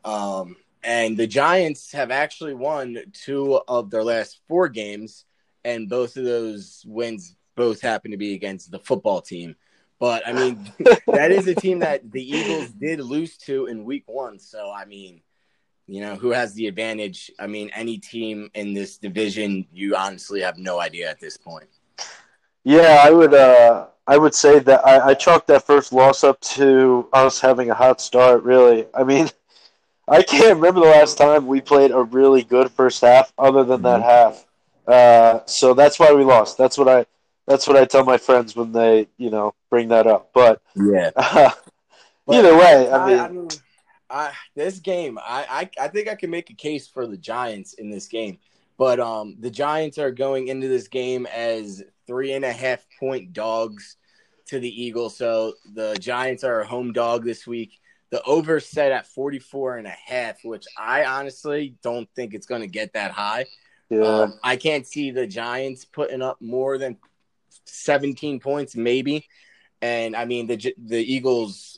Um, 0.05 0.55
and 0.85 1.17
the 1.17 1.27
Giants 1.27 1.91
have 1.91 2.11
actually 2.11 2.53
won 2.53 2.97
two 3.11 3.59
of 3.67 3.89
their 3.89 4.05
last 4.05 4.39
four 4.47 4.69
games, 4.69 5.25
and 5.65 5.89
both 5.89 6.15
of 6.15 6.23
those 6.23 6.85
wins 6.87 7.35
both 7.57 7.81
happen 7.81 8.11
to 8.11 8.17
be 8.17 8.35
against 8.35 8.71
the 8.71 8.79
football 8.79 9.19
team. 9.19 9.57
But 9.99 10.25
I 10.25 10.31
mean, 10.31 10.71
that 11.07 11.33
is 11.33 11.45
a 11.47 11.55
team 11.55 11.79
that 11.79 12.09
the 12.09 12.23
Eagles 12.23 12.69
did 12.69 13.01
lose 13.01 13.35
to 13.39 13.65
in 13.65 13.83
week 13.83 14.05
one. 14.05 14.39
So, 14.39 14.71
I 14.71 14.85
mean, 14.85 15.19
you 15.87 16.01
know, 16.01 16.15
who 16.15 16.31
has 16.31 16.53
the 16.53 16.67
advantage? 16.67 17.31
I 17.39 17.47
mean, 17.47 17.69
any 17.73 17.97
team 17.97 18.49
in 18.53 18.73
this 18.73 18.97
division, 18.97 19.67
you 19.71 19.95
honestly 19.95 20.41
have 20.41 20.57
no 20.57 20.79
idea 20.79 21.09
at 21.09 21.19
this 21.19 21.37
point. 21.37 21.67
Yeah, 22.63 23.01
I 23.03 23.11
would. 23.11 23.33
Uh, 23.33 23.87
I 24.07 24.17
would 24.17 24.33
say 24.33 24.59
that 24.59 24.85
I, 24.85 25.09
I 25.09 25.13
chalked 25.13 25.47
that 25.47 25.65
first 25.65 25.93
loss 25.93 26.23
up 26.23 26.39
to 26.41 27.07
us 27.13 27.39
having 27.39 27.69
a 27.69 27.75
hot 27.75 28.01
start. 28.01 28.43
Really, 28.43 28.87
I 28.93 29.03
mean, 29.03 29.29
I 30.07 30.23
can't 30.23 30.55
remember 30.55 30.81
the 30.81 30.87
last 30.87 31.17
time 31.17 31.45
we 31.45 31.61
played 31.61 31.91
a 31.91 32.01
really 32.01 32.43
good 32.43 32.71
first 32.71 33.01
half, 33.01 33.31
other 33.37 33.63
than 33.63 33.83
that 33.83 34.01
mm-hmm. 34.01 34.09
half. 34.09 34.45
Uh, 34.87 35.45
so 35.45 35.73
that's 35.73 35.99
why 35.99 36.13
we 36.13 36.23
lost. 36.23 36.57
That's 36.57 36.77
what 36.77 36.87
I. 36.87 37.05
That's 37.47 37.67
what 37.67 37.77
I 37.77 37.85
tell 37.85 38.03
my 38.03 38.17
friends 38.17 38.55
when 38.55 38.71
they, 38.71 39.07
you 39.17 39.29
know, 39.29 39.53
bring 39.69 39.89
that 39.89 40.07
up. 40.07 40.31
But 40.33 40.63
yeah, 40.75 41.11
uh, 41.15 41.51
either 42.27 42.57
way, 42.57 42.89
I, 42.89 42.97
I 42.97 43.25
I 43.25 43.29
mean 43.29 43.47
I, 44.09 44.31
this 44.55 44.79
game, 44.79 45.17
I, 45.17 45.69
I 45.79 45.85
I 45.85 45.87
think 45.87 46.07
I 46.07 46.15
can 46.15 46.29
make 46.29 46.49
a 46.49 46.55
case 46.55 46.87
for 46.87 47.07
the 47.07 47.17
Giants 47.17 47.73
in 47.73 47.89
this 47.89 48.07
game. 48.07 48.39
But 48.77 48.99
um, 48.99 49.37
the 49.39 49.49
Giants 49.49 49.97
are 49.97 50.11
going 50.11 50.49
into 50.49 50.67
this 50.67 50.87
game 50.87 51.25
as 51.27 51.83
three 52.07 52.33
and 52.33 52.43
a 52.43 52.51
half 52.51 52.85
point 52.99 53.33
dogs 53.33 53.97
to 54.47 54.59
the 54.59 54.83
Eagles. 54.83 55.17
So 55.17 55.53
the 55.73 55.95
Giants 55.99 56.43
are 56.43 56.61
a 56.61 56.67
home 56.67 56.93
dog 56.93 57.23
this 57.23 57.47
week. 57.47 57.79
The 58.11 58.21
over 58.23 58.59
set 58.59 58.91
at 58.91 59.07
44 59.07 59.77
and 59.77 59.87
a 59.87 59.95
half, 60.05 60.43
which 60.43 60.65
I 60.77 61.05
honestly 61.05 61.75
don't 61.81 62.07
think 62.15 62.33
it's 62.33 62.45
going 62.45 62.61
to 62.61 62.67
get 62.67 62.93
that 62.93 63.11
high. 63.11 63.45
Yeah. 63.89 64.01
Um, 64.01 64.39
I 64.43 64.55
can't 64.55 64.85
see 64.85 65.11
the 65.11 65.27
Giants 65.27 65.85
putting 65.85 66.21
up 66.21 66.41
more 66.41 66.77
than 66.77 66.97
17 67.65 68.39
points, 68.39 68.75
maybe. 68.75 69.27
And 69.81 70.15
I 70.15 70.25
mean, 70.25 70.47
the 70.47 70.73
the 70.77 71.13
Eagles. 71.13 71.74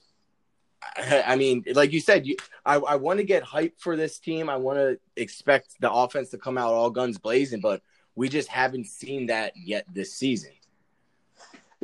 I 0.98 1.36
mean, 1.36 1.64
like 1.74 1.92
you 1.92 2.00
said, 2.00 2.26
you, 2.26 2.36
I, 2.66 2.76
I 2.76 2.96
want 2.96 3.20
to 3.20 3.24
get 3.24 3.44
hype 3.44 3.80
for 3.80 3.96
this 3.96 4.20
team. 4.20 4.50
I 4.50 4.58
want 4.58 4.78
to 4.78 5.00
expect 5.16 5.80
the 5.80 5.92
offense 5.92 6.30
to 6.30 6.38
come 6.38 6.58
out 6.58 6.74
all 6.74 6.90
guns 6.90 7.18
blazing, 7.18 7.62
but 7.62 7.82
we 8.16 8.30
just 8.30 8.48
haven't 8.48 8.88
seen 8.88 9.28
that 9.28 9.54
yet 9.56 9.86
this 9.94 10.14
season. 10.14 10.52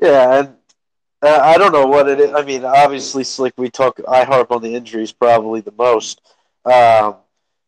Yeah, 0.02 0.40
and 0.40 0.56
uh, 1.22 1.40
I 1.42 1.58
don't 1.58 1.72
know 1.72 1.86
what 1.86 2.10
it 2.10 2.20
is. 2.20 2.34
I 2.34 2.44
mean, 2.44 2.66
obviously, 2.66 3.24
Slick, 3.24 3.54
we 3.58 3.70
talk. 3.70 4.00
I 4.08 4.24
harp 4.24 4.52
on 4.52 4.62
the 4.62 4.76
injuries 4.76 5.12
probably 5.12 5.62
the 5.62 5.74
most, 5.78 6.22
um, 6.66 7.18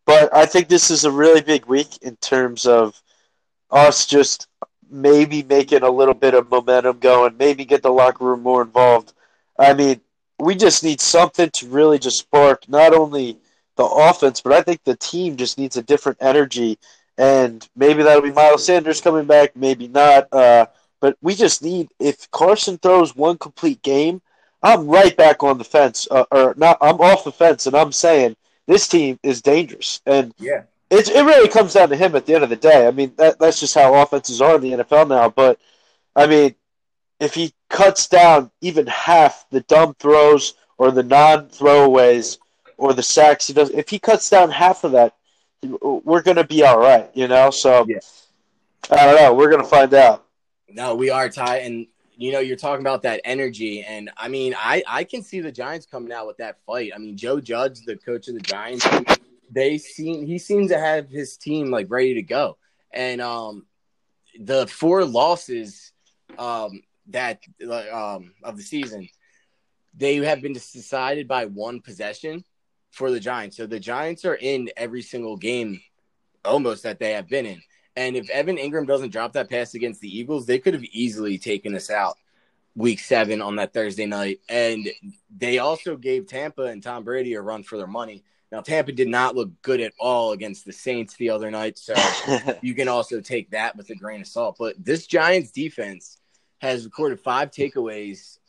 but 0.06 0.34
I 0.36 0.46
think 0.46 0.68
this 0.68 0.90
is 0.92 1.06
a 1.06 1.12
really 1.12 1.42
big 1.42 1.66
week 1.66 1.98
in 2.02 2.16
terms 2.18 2.66
of 2.66 3.02
us 3.72 4.06
just 4.06 4.48
maybe 4.90 5.44
making 5.44 5.84
a 5.84 5.90
little 5.90 6.14
bit 6.14 6.34
of 6.34 6.50
momentum 6.50 7.00
going, 7.00 7.38
maybe 7.38 7.66
get 7.66 7.82
the 7.82 7.92
locker 7.92 8.26
room 8.26 8.42
more 8.42 8.62
involved. 8.62 9.14
I 9.58 9.74
mean, 9.74 10.02
we 10.40 10.56
just 10.56 10.84
need 10.84 11.02
something 11.02 11.50
to 11.52 11.68
really 11.68 12.00
just 12.00 12.20
spark 12.20 12.68
not 12.68 12.94
only 12.94 13.38
the 13.76 13.86
offense, 13.86 14.42
but 14.42 14.54
I 14.54 14.62
think 14.62 14.84
the 14.84 14.96
team 14.96 15.38
just 15.38 15.58
needs 15.58 15.78
a 15.78 15.84
different 15.84 16.18
energy. 16.22 16.78
And 17.18 17.68
maybe 17.76 18.04
that'll 18.04 18.22
be 18.22 18.32
Miles 18.32 18.66
Sanders 18.66 19.02
coming 19.02 19.26
back, 19.26 19.56
maybe 19.56 19.88
not. 19.88 20.28
Uh, 20.34 20.66
but 21.00 21.18
we 21.22 21.36
just 21.36 21.64
need 21.64 21.88
if 22.00 22.30
Carson 22.32 22.78
throws 22.78 23.16
one 23.16 23.38
complete 23.38 23.82
game, 23.82 24.22
I'm 24.64 24.88
right 24.88 25.16
back 25.16 25.44
on 25.44 25.58
the 25.58 25.64
fence, 25.64 26.08
uh, 26.10 26.26
or 26.32 26.56
not. 26.58 26.78
I'm 26.82 27.00
off 27.00 27.24
the 27.24 27.32
fence, 27.32 27.68
and 27.68 27.76
I'm 27.76 27.92
saying 27.92 28.36
this 28.66 28.88
team 28.88 29.20
is 29.22 29.42
dangerous. 29.42 30.02
And 30.06 30.34
yeah, 30.40 30.64
it 30.90 31.10
it 31.10 31.24
really 31.24 31.48
comes 31.48 31.74
down 31.74 31.90
to 31.90 31.96
him 31.96 32.16
at 32.16 32.26
the 32.26 32.34
end 32.34 32.44
of 32.44 32.50
the 32.50 32.56
day. 32.56 32.88
I 32.88 32.92
mean, 32.92 33.14
that 33.18 33.38
that's 33.40 33.60
just 33.60 33.76
how 33.76 33.94
offenses 33.94 34.42
are 34.42 34.56
in 34.56 34.62
the 34.62 34.84
NFL 34.84 35.08
now. 35.08 35.30
But 35.30 35.60
I 36.16 36.26
mean, 36.28 36.56
if 37.26 37.34
he 37.34 37.54
cuts 37.70 38.08
down 38.08 38.52
even 38.62 38.88
half 38.88 39.46
the 39.50 39.62
dumb 39.62 39.96
throws 39.96 40.54
or 40.78 40.92
the 40.92 41.04
non 41.04 41.50
throwaways 41.50 42.38
or 42.78 42.94
the 42.94 43.04
sacks 43.04 43.48
he 43.48 43.54
does, 43.54 43.70
if 43.72 43.90
he 43.90 44.00
cuts 44.00 44.30
down 44.30 44.52
half 44.52 44.84
of 44.84 44.92
that, 44.92 45.16
we're 45.82 46.22
going 46.22 46.38
to 46.38 46.44
be 46.44 46.64
all 46.64 46.80
right, 46.80 47.10
you 47.14 47.28
know? 47.28 47.50
So 47.50 47.86
yeah. 47.88 47.98
I 48.92 49.06
don't 49.06 49.16
know. 49.16 49.34
We're 49.34 49.50
going 49.50 49.64
to 49.64 49.68
find 49.68 49.94
out. 49.94 50.26
No, 50.70 50.94
we 50.94 51.10
are, 51.10 51.28
Ty. 51.28 51.58
And, 51.58 51.88
you 52.16 52.32
know, 52.32 52.40
you're 52.40 52.58
talking 52.58 52.84
about 52.84 53.02
that 53.04 53.22
energy. 53.26 53.84
And, 53.84 54.12
I 54.16 54.28
mean, 54.28 54.54
I, 54.58 54.84
I 54.88 55.04
can 55.04 55.24
see 55.24 55.40
the 55.40 55.52
Giants 55.52 55.88
coming 55.88 56.12
out 56.12 56.28
with 56.28 56.38
that 56.38 56.58
fight. 56.66 56.92
I 56.94 57.00
mean, 57.00 57.18
Joe 57.18 57.40
Judge, 57.40 57.82
the 57.86 57.96
coach 57.96 58.28
of 58.28 58.36
the 58.36 58.42
Giants, 58.42 58.86
they 59.52 59.78
seem 59.78 60.26
he 60.26 60.38
seems 60.38 60.70
to 60.70 60.80
have 60.80 61.10
his 61.10 61.38
team 61.38 61.72
like 61.72 61.88
ready 61.90 62.16
to 62.16 62.22
go. 62.22 62.58
And 62.92 63.22
um 63.22 63.66
the 64.40 64.68
four 64.68 65.06
losses 65.06 65.92
um 66.38 66.82
that 67.08 67.40
um 67.92 68.34
of 68.44 68.58
the 68.58 68.64
season, 68.64 69.08
they 69.96 70.18
have 70.18 70.42
been 70.42 70.54
decided 70.54 71.28
by 71.28 71.46
one 71.46 71.82
possession 71.82 72.44
for 72.92 73.12
the 73.12 73.20
Giants. 73.20 73.58
So 73.58 73.68
the 73.68 73.80
Giants 73.80 74.26
are 74.26 74.36
in 74.36 74.70
every 74.78 75.02
single 75.02 75.38
game 75.38 75.82
almost 76.44 76.84
that 76.84 77.00
they 77.00 77.14
have 77.14 77.28
been 77.28 77.46
in. 77.46 77.62
And 77.96 78.16
if 78.16 78.30
Evan 78.30 78.58
Engram 78.58 78.88
doesn't 78.88 79.12
drop 79.12 79.34
that 79.34 79.50
pass 79.50 79.74
against 79.74 80.02
the 80.02 80.18
Eagles, 80.18 80.46
they 80.46 80.60
could 80.60 80.74
have 80.74 80.84
easily 80.84 81.38
taken 81.38 81.76
us 81.76 81.90
out 81.90 82.18
week 82.76 83.00
seven 83.00 83.42
on 83.42 83.56
that 83.56 83.74
Thursday 83.74 84.06
night. 84.06 84.42
And 84.50 84.90
they 85.36 85.60
also 85.60 85.96
gave 85.96 86.28
Tampa 86.28 86.64
and 86.64 86.84
Tom 86.84 87.04
Brady 87.04 87.34
a 87.34 87.42
run 87.42 87.64
for 87.64 87.78
their 87.78 87.88
money. 87.88 88.24
Now, 88.52 88.62
Tampa 88.62 88.92
did 88.92 89.08
not 89.08 89.36
look 89.36 89.50
good 89.62 89.82
at 89.82 89.94
all 90.00 90.34
against 90.34 90.66
the 90.66 90.74
Saints 90.74 91.16
the 91.16 91.30
other 91.30 91.50
night. 91.52 91.78
So 91.78 91.94
you 92.62 92.76
can 92.76 92.88
also 92.88 93.22
take 93.22 93.52
that 93.52 93.76
with 93.76 93.90
a 93.90 93.96
grain 93.96 94.22
of 94.22 94.28
salt. 94.28 94.58
But 94.60 94.76
this 94.84 95.08
Giants 95.08 95.52
defense 95.52 96.20
has 96.60 96.86
recorded 96.86 97.20
five 97.20 97.52
takeaways 97.52 98.40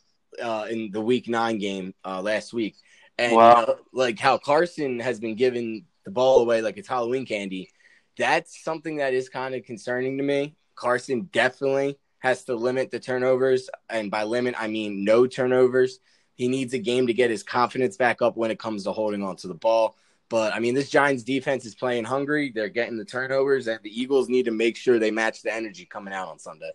uh, 0.41 0.67
in 0.69 0.91
the 0.91 1.01
week 1.01 1.27
nine 1.27 1.57
game 1.57 1.93
uh, 2.05 2.21
last 2.21 2.53
week. 2.53 2.75
And 3.17 3.35
wow. 3.35 3.51
uh, 3.51 3.75
like 3.93 4.19
how 4.19 4.37
Carson 4.37 4.99
has 4.99 5.19
been 5.19 5.35
giving 5.35 5.85
the 6.05 6.11
ball 6.11 6.39
away 6.39 6.61
like 6.61 6.77
it's 6.77 6.87
Halloween 6.87 7.25
candy, 7.25 7.71
that's 8.17 8.63
something 8.63 8.97
that 8.97 9.13
is 9.13 9.29
kind 9.29 9.55
of 9.55 9.63
concerning 9.63 10.17
to 10.17 10.23
me. 10.23 10.55
Carson 10.75 11.29
definitely 11.33 11.97
has 12.19 12.43
to 12.45 12.55
limit 12.55 12.91
the 12.91 12.99
turnovers. 12.99 13.69
And 13.89 14.11
by 14.11 14.23
limit, 14.23 14.55
I 14.57 14.67
mean 14.67 15.03
no 15.03 15.27
turnovers. 15.27 15.99
He 16.35 16.47
needs 16.47 16.73
a 16.73 16.79
game 16.79 17.07
to 17.07 17.13
get 17.13 17.31
his 17.31 17.43
confidence 17.43 17.97
back 17.97 18.21
up 18.21 18.37
when 18.37 18.51
it 18.51 18.59
comes 18.59 18.83
to 18.83 18.91
holding 18.91 19.23
on 19.23 19.35
to 19.37 19.47
the 19.47 19.55
ball. 19.55 19.95
But 20.29 20.53
I 20.53 20.59
mean, 20.59 20.75
this 20.75 20.89
Giants 20.89 21.23
defense 21.23 21.65
is 21.65 21.73
playing 21.73 22.03
hungry. 22.03 22.51
They're 22.53 22.69
getting 22.69 22.97
the 22.97 23.05
turnovers, 23.05 23.67
and 23.67 23.79
the 23.81 24.01
Eagles 24.01 24.29
need 24.29 24.45
to 24.45 24.51
make 24.51 24.75
sure 24.75 24.99
they 24.99 25.11
match 25.11 25.41
the 25.41 25.53
energy 25.53 25.85
coming 25.85 26.13
out 26.13 26.27
on 26.27 26.37
Sunday. 26.37 26.71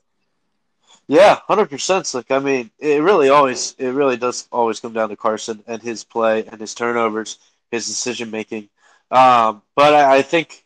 Yeah, 1.08 1.40
hundred 1.46 1.70
percent. 1.70 2.12
Like 2.14 2.30
I 2.30 2.38
mean, 2.38 2.70
it 2.78 3.02
really 3.02 3.28
always, 3.28 3.74
it 3.78 3.90
really 3.90 4.16
does 4.16 4.48
always 4.52 4.80
come 4.80 4.92
down 4.92 5.08
to 5.10 5.16
Carson 5.16 5.62
and 5.66 5.82
his 5.82 6.04
play 6.04 6.44
and 6.46 6.60
his 6.60 6.74
turnovers, 6.74 7.38
his 7.70 7.86
decision 7.86 8.30
making. 8.30 8.68
Um, 9.10 9.62
but 9.74 9.94
I, 9.94 10.18
I 10.18 10.22
think 10.22 10.64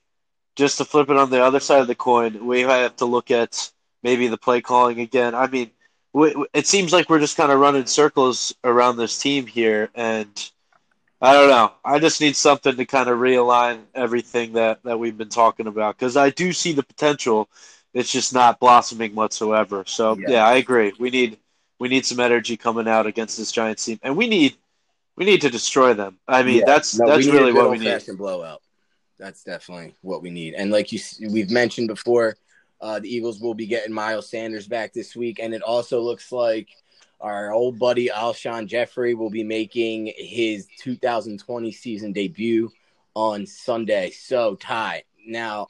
just 0.56 0.78
to 0.78 0.84
flip 0.84 1.10
it 1.10 1.16
on 1.16 1.30
the 1.30 1.42
other 1.42 1.60
side 1.60 1.80
of 1.80 1.88
the 1.88 1.94
coin, 1.94 2.46
we 2.46 2.62
have 2.62 2.96
to 2.96 3.06
look 3.06 3.30
at 3.30 3.70
maybe 4.02 4.28
the 4.28 4.38
play 4.38 4.60
calling 4.60 5.00
again. 5.00 5.34
I 5.34 5.46
mean, 5.48 5.70
it 6.54 6.66
seems 6.66 6.92
like 6.92 7.10
we're 7.10 7.20
just 7.20 7.36
kind 7.36 7.52
of 7.52 7.60
running 7.60 7.86
circles 7.86 8.54
around 8.64 8.96
this 8.96 9.18
team 9.18 9.46
here, 9.46 9.90
and 9.94 10.50
I 11.20 11.32
don't 11.32 11.48
know. 11.48 11.72
I 11.84 11.98
just 11.98 12.20
need 12.20 12.36
something 12.36 12.76
to 12.76 12.84
kind 12.84 13.08
of 13.08 13.18
realign 13.18 13.80
everything 13.94 14.52
that, 14.54 14.82
that 14.84 14.98
we've 14.98 15.16
been 15.16 15.30
talking 15.30 15.66
about 15.66 15.96
because 15.98 16.16
I 16.16 16.30
do 16.30 16.52
see 16.52 16.72
the 16.72 16.82
potential. 16.82 17.48
It's 17.96 18.12
just 18.12 18.34
not 18.34 18.60
blossoming 18.60 19.14
whatsoever. 19.14 19.84
So 19.86 20.18
yeah. 20.18 20.26
yeah, 20.28 20.46
I 20.46 20.56
agree. 20.56 20.92
We 20.98 21.10
need 21.10 21.38
we 21.78 21.88
need 21.88 22.04
some 22.04 22.20
energy 22.20 22.56
coming 22.56 22.86
out 22.86 23.06
against 23.06 23.38
this 23.38 23.50
Giants 23.50 23.84
team, 23.84 23.98
and 24.02 24.16
we 24.16 24.28
need 24.28 24.56
we 25.16 25.24
need 25.24 25.40
to 25.40 25.50
destroy 25.50 25.94
them. 25.94 26.18
I 26.28 26.42
mean, 26.42 26.58
yeah. 26.58 26.64
that's 26.66 26.98
no, 26.98 27.06
that's 27.06 27.26
really 27.26 27.52
what 27.52 27.70
we 27.70 27.78
need. 27.78 28.02
blowout. 28.18 28.60
That's 29.18 29.42
definitely 29.42 29.94
what 30.02 30.22
we 30.22 30.30
need. 30.30 30.54
And 30.54 30.70
like 30.70 30.92
you, 30.92 31.00
we've 31.30 31.50
mentioned 31.50 31.88
before, 31.88 32.36
uh, 32.82 33.00
the 33.00 33.08
Eagles 33.08 33.40
will 33.40 33.54
be 33.54 33.66
getting 33.66 33.94
Miles 33.94 34.28
Sanders 34.28 34.68
back 34.68 34.92
this 34.92 35.16
week, 35.16 35.40
and 35.40 35.54
it 35.54 35.62
also 35.62 36.02
looks 36.02 36.30
like 36.30 36.68
our 37.22 37.50
old 37.50 37.78
buddy 37.78 38.08
Alshon 38.08 38.66
Jeffery 38.66 39.14
will 39.14 39.30
be 39.30 39.42
making 39.42 40.12
his 40.18 40.68
2020 40.80 41.72
season 41.72 42.12
debut 42.12 42.70
on 43.14 43.46
Sunday. 43.46 44.10
So, 44.10 44.56
Ty, 44.56 45.04
now 45.26 45.68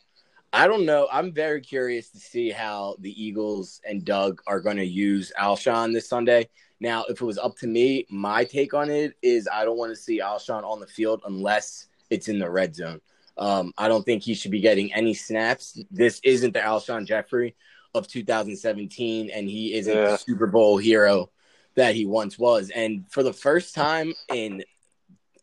I 0.53 0.67
don't 0.67 0.87
know. 0.87 1.09
I'm 1.13 1.33
very 1.33 1.61
curious 1.61 2.11
to 2.11 2.19
see 2.19 2.51
how 2.51 2.97
the 3.01 3.23
Eagles 3.23 3.81
and 3.89 4.05
Doug 4.05 4.41
are 4.47 4.61
going 4.61 4.77
to 4.77 4.87
use 4.87 5.33
Alshon 5.39 5.93
this 5.93 6.09
Sunday. 6.09 6.49
Now, 6.81 7.05
if 7.09 7.21
it 7.21 7.25
was 7.25 7.39
up 7.39 7.57
to 7.59 7.67
me, 7.67 8.07
my 8.11 8.45
take 8.45 8.75
on 8.75 8.91
it 8.91 9.15
is 9.23 9.49
I 9.53 9.65
don't 9.65 9.79
want 9.79 9.93
to 9.93 9.97
see 9.97 10.21
Alshon 10.21 10.63
on 10.65 10.81
the 10.81 10.87
field 10.87 11.23
unless 11.27 11.89
it's 12.11 12.29
in 12.29 12.39
the 12.39 12.51
red 12.51 12.75
zone. 12.75 13.01
Um, 13.39 13.73
I 13.77 13.89
don't 13.89 14.05
think 14.05 14.23
he 14.23 14.35
should 14.35 14.51
be 14.51 14.61
getting 14.61 14.93
any 14.95 15.15
snaps. 15.15 15.79
This 15.91 16.21
isn't 16.25 16.53
the 16.53 16.61
Alshon 16.61 17.07
Jeffery 17.07 17.55
of 17.95 18.09
2017, 18.09 19.31
and 19.31 19.49
he 19.49 19.75
isn't 19.75 19.95
yeah. 19.95 20.11
the 20.11 20.17
Super 20.17 20.47
Bowl 20.47 20.79
hero 20.79 21.31
that 21.75 21.95
he 21.95 22.07
once 22.07 22.39
was. 22.39 22.71
And 22.71 23.05
for 23.11 23.23
the 23.23 23.33
first 23.33 23.75
time 23.75 24.15
in 24.33 24.65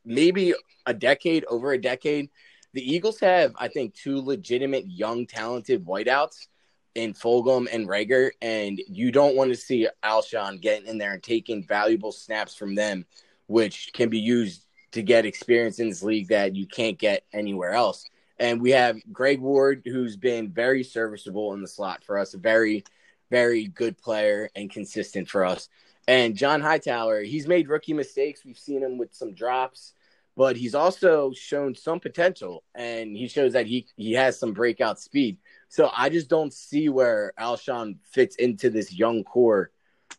maybe 0.06 0.54
a 0.86 0.94
decade, 0.94 1.46
over 1.46 1.72
a 1.72 1.82
decade, 1.82 2.30
the 2.74 2.94
Eagles 2.94 3.20
have, 3.20 3.54
I 3.58 3.68
think, 3.68 3.94
two 3.94 4.20
legitimate 4.20 4.90
young, 4.90 5.26
talented 5.26 5.86
wideouts 5.86 6.48
in 6.96 7.14
Fulgham 7.14 7.68
and 7.72 7.88
Reagor, 7.88 8.32
and 8.42 8.82
you 8.88 9.12
don't 9.12 9.36
want 9.36 9.52
to 9.52 9.56
see 9.56 9.88
Alshon 10.04 10.62
getting 10.62 10.88
in 10.88 10.98
there 10.98 11.14
and 11.14 11.24
taking 11.24 11.64
valuable 11.64 12.12
snaps 12.12 12.56
from 12.56 12.76
them, 12.76 13.06
which 13.48 13.92
can 13.94 14.10
be 14.10 14.20
used 14.20 14.66
to 14.92 15.02
get 15.02 15.26
experience 15.26 15.80
in 15.80 15.90
this 15.90 16.04
league 16.04 16.28
that 16.28 16.56
you 16.56 16.68
can't 16.68 17.00
get 17.00 17.24
anywhere 17.34 17.72
else. 17.72 18.06
And 18.40 18.62
we 18.62 18.72
have 18.72 19.00
Greg 19.12 19.40
Ward, 19.40 19.84
who's 19.86 20.16
been 20.16 20.52
very 20.52 20.84
serviceable 20.84 21.54
in 21.54 21.62
the 21.62 21.68
slot 21.68 22.04
for 22.04 22.18
us, 22.18 22.34
a 22.34 22.38
very, 22.38 22.84
very 23.32 23.66
good 23.68 23.98
player 23.98 24.50
and 24.56 24.70
consistent 24.70 25.30
for 25.30 25.46
us. 25.46 25.70
And 26.08 26.36
John 26.36 26.62
Hightower, 26.62 27.22
he's 27.22 27.48
made 27.48 27.70
rookie 27.70 27.94
mistakes. 27.94 28.44
We've 28.46 28.58
seen 28.58 28.84
him 28.84 28.98
with 28.98 29.14
some 29.14 29.34
drops, 29.34 29.94
but 30.36 30.56
he's 30.58 30.76
also 30.76 31.32
shown 31.34 31.76
some 31.76 32.00
potential 32.00 32.64
and 32.76 33.16
he 33.16 33.28
shows 33.28 33.54
that 33.54 33.68
he, 33.68 33.88
he 33.98 34.14
has 34.14 34.40
some 34.40 34.54
breakout 34.54 35.00
speed. 35.00 35.38
So 35.70 35.90
I 35.96 36.10
just 36.10 36.30
don't 36.30 36.54
see 36.54 36.90
where 36.90 37.34
Alshon 37.40 37.98
fits 38.12 38.36
into 38.38 38.70
this 38.70 38.94
young 38.94 39.24
core 39.24 39.72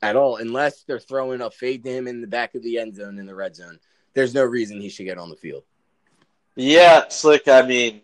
at 0.03 0.17
all, 0.17 0.37
unless 0.37 0.83
they're 0.83 0.99
throwing 0.99 1.41
a 1.41 1.51
fade 1.51 1.85
to 1.85 1.91
him 1.91 2.09
in 2.09 2.21
the 2.21 2.27
back 2.27 2.55
of 2.55 2.63
the 2.63 2.79
end 2.79 2.97
zone 2.97 3.19
in 3.19 3.27
the 3.27 3.35
red 3.35 3.55
zone 3.55 3.79
there's 4.15 4.35
no 4.35 4.45
reason 4.45 4.81
he 4.81 4.89
should 4.89 5.05
get 5.05 5.19
on 5.19 5.29
the 5.29 5.37
field. 5.37 5.65
Yeah, 6.57 7.09
Slick. 7.09 7.49
I 7.49 7.63
mean, 7.63 8.01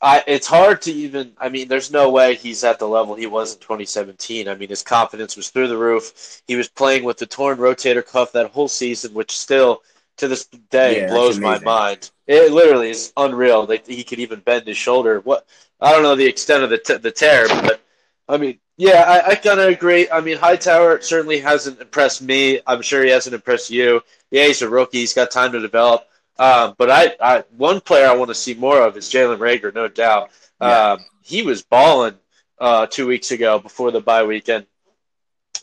I 0.00 0.24
it's 0.26 0.46
hard 0.46 0.82
to 0.82 0.92
even. 0.92 1.32
I 1.38 1.50
mean, 1.50 1.68
there's 1.68 1.92
no 1.92 2.10
way 2.10 2.34
he's 2.34 2.64
at 2.64 2.78
the 2.78 2.88
level 2.88 3.14
he 3.14 3.26
was 3.26 3.54
in 3.54 3.60
2017. 3.60 4.48
I 4.48 4.54
mean, 4.54 4.70
his 4.70 4.82
confidence 4.82 5.36
was 5.36 5.50
through 5.50 5.68
the 5.68 5.76
roof. 5.76 6.42
He 6.46 6.56
was 6.56 6.68
playing 6.68 7.04
with 7.04 7.18
the 7.18 7.26
torn 7.26 7.58
rotator 7.58 8.04
cuff 8.04 8.32
that 8.32 8.50
whole 8.50 8.68
season, 8.68 9.12
which 9.12 9.38
still 9.38 9.82
to 10.18 10.28
this 10.28 10.44
day 10.44 11.02
yeah, 11.02 11.08
blows 11.08 11.38
my 11.38 11.58
mind. 11.58 12.10
It 12.26 12.52
literally 12.52 12.90
is 12.90 13.12
unreal 13.16 13.66
that 13.66 13.86
he 13.86 14.04
could 14.04 14.18
even 14.18 14.40
bend 14.40 14.66
his 14.66 14.76
shoulder. 14.76 15.20
What 15.20 15.46
I 15.80 15.92
don't 15.92 16.02
know 16.02 16.14
the 16.14 16.26
extent 16.26 16.62
of 16.62 16.70
the 16.70 16.78
t- 16.78 16.96
the 16.96 17.10
tear, 17.10 17.48
but 17.48 17.80
I 18.28 18.36
mean, 18.36 18.58
yeah, 18.76 19.04
I, 19.06 19.30
I 19.30 19.34
kind 19.34 19.60
of 19.60 19.68
agree. 19.68 20.08
I 20.10 20.20
mean, 20.20 20.36
Hightower 20.36 21.00
certainly 21.00 21.40
hasn't 21.40 21.80
impressed 21.80 22.22
me. 22.22 22.60
I'm 22.66 22.82
sure 22.82 23.02
he 23.02 23.10
hasn't 23.10 23.34
impressed 23.34 23.70
you 23.70 24.02
yeah, 24.30 24.46
he's 24.46 24.62
a 24.62 24.68
rookie. 24.68 24.98
He's 24.98 25.14
got 25.14 25.30
time 25.30 25.52
to 25.52 25.60
develop. 25.60 26.06
Um, 26.38 26.74
but 26.78 26.90
I, 26.90 27.16
I, 27.20 27.44
one 27.56 27.80
player 27.80 28.06
I 28.06 28.14
want 28.14 28.28
to 28.28 28.34
see 28.34 28.54
more 28.54 28.80
of 28.82 28.96
is 28.96 29.10
Jalen 29.10 29.38
Reagor, 29.38 29.74
no 29.74 29.88
doubt. 29.88 30.30
Yeah. 30.60 30.92
Um, 30.92 31.04
he 31.22 31.42
was 31.42 31.62
balling 31.62 32.14
uh, 32.58 32.86
two 32.86 33.06
weeks 33.06 33.30
ago 33.30 33.58
before 33.58 33.90
the 33.90 34.00
bye 34.00 34.24
weekend. 34.24 34.66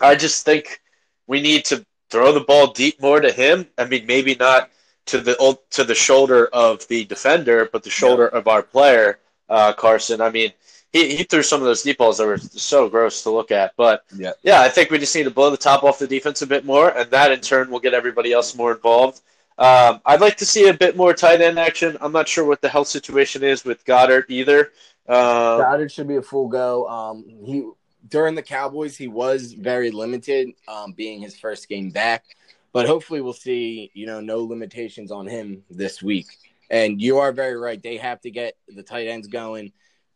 I 0.02 0.16
just 0.16 0.46
think 0.46 0.82
we 1.28 1.42
need 1.42 1.66
to 1.66 1.86
throw 2.16 2.32
the 2.32 2.40
ball 2.40 2.68
deep 2.68 3.02
more 3.02 3.20
to 3.20 3.30
him. 3.30 3.68
I 3.78 3.84
mean, 3.84 4.06
maybe 4.06 4.36
not 4.36 4.70
to 5.08 5.20
the 5.20 5.60
to 5.72 5.84
the 5.84 5.94
shoulder 5.94 6.48
of 6.48 6.88
the 6.88 7.04
defender, 7.04 7.70
but 7.72 7.84
the 7.84 7.90
shoulder 7.90 8.30
yeah. 8.32 8.40
of 8.40 8.48
our 8.48 8.64
player, 8.64 9.20
uh, 9.50 9.74
Carson. 9.74 10.22
I 10.22 10.30
mean, 10.30 10.54
he, 10.94 11.18
he 11.18 11.24
threw 11.24 11.44
some 11.44 11.60
of 11.60 11.66
those 11.66 11.84
deep 11.84 11.98
balls 11.98 12.18
that 12.20 12.26
were 12.26 12.38
so 12.38 12.88
gross 12.88 13.22
to 13.24 13.32
look 13.32 13.52
at. 13.52 13.74
But 13.76 14.06
Yeah. 14.16 14.32
yeah, 14.44 14.62
I 14.62 14.70
think 14.70 14.92
we 14.92 14.98
just 14.98 15.14
need 15.14 15.26
to 15.26 15.32
blow 15.32 15.50
the 15.50 15.58
top 15.58 15.84
off 15.84 16.00
the 16.00 16.08
defense 16.08 16.42
a 16.42 16.48
bit 16.48 16.64
more, 16.64 16.90
and 16.90 17.12
that 17.12 17.34
in 17.34 17.42
turn 17.42 17.70
will 17.70 17.82
get 17.82 17.94
everybody 17.94 18.32
else 18.32 18.56
more 18.56 18.72
involved. 18.72 19.20
Um, 19.58 20.00
I'd 20.06 20.22
like 20.22 20.38
to 20.38 20.46
see 20.46 20.70
a 20.70 20.74
bit 20.74 20.96
more 20.96 21.14
tight 21.14 21.42
end 21.42 21.60
action. 21.60 21.98
I'm 22.00 22.14
not 22.14 22.30
sure 22.30 22.46
what 22.46 22.62
the 22.62 22.70
health 22.70 22.88
situation 22.88 23.44
is 23.44 23.66
with 23.66 23.84
Goedert 23.84 24.26
either. 24.30 24.72
Um, 25.08 25.60
Goedert 25.60 25.92
should 25.92 26.08
be 26.08 26.16
a 26.16 26.22
full 26.22 26.48
go. 26.48 26.88
Um, 26.88 27.26
he 27.44 27.70
during 28.08 28.36
the 28.36 28.42
Cowboys 28.42 28.98
he 28.98 29.08
was 29.08 29.54
very 29.54 29.92
limited, 29.92 30.50
um, 30.68 30.94
being 30.94 31.22
his 31.22 31.38
first 31.38 31.68
game 31.70 31.90
back. 31.90 32.24
But 32.72 32.88
hopefully 32.88 33.22
we'll 33.22 33.34
see, 33.34 33.90
you 33.94 34.06
know, 34.06 34.20
no 34.20 34.40
limitations 34.44 35.12
on 35.12 35.28
him 35.28 35.64
this 35.70 36.04
week. 36.04 36.28
And 36.70 37.02
you 37.02 37.20
are 37.20 37.32
very 37.32 37.56
right; 37.56 37.82
they 37.82 37.98
have 37.98 38.20
to 38.22 38.32
get 38.32 38.58
the 38.68 38.84
tight 38.84 39.08
ends 39.08 39.28
going. 39.28 39.72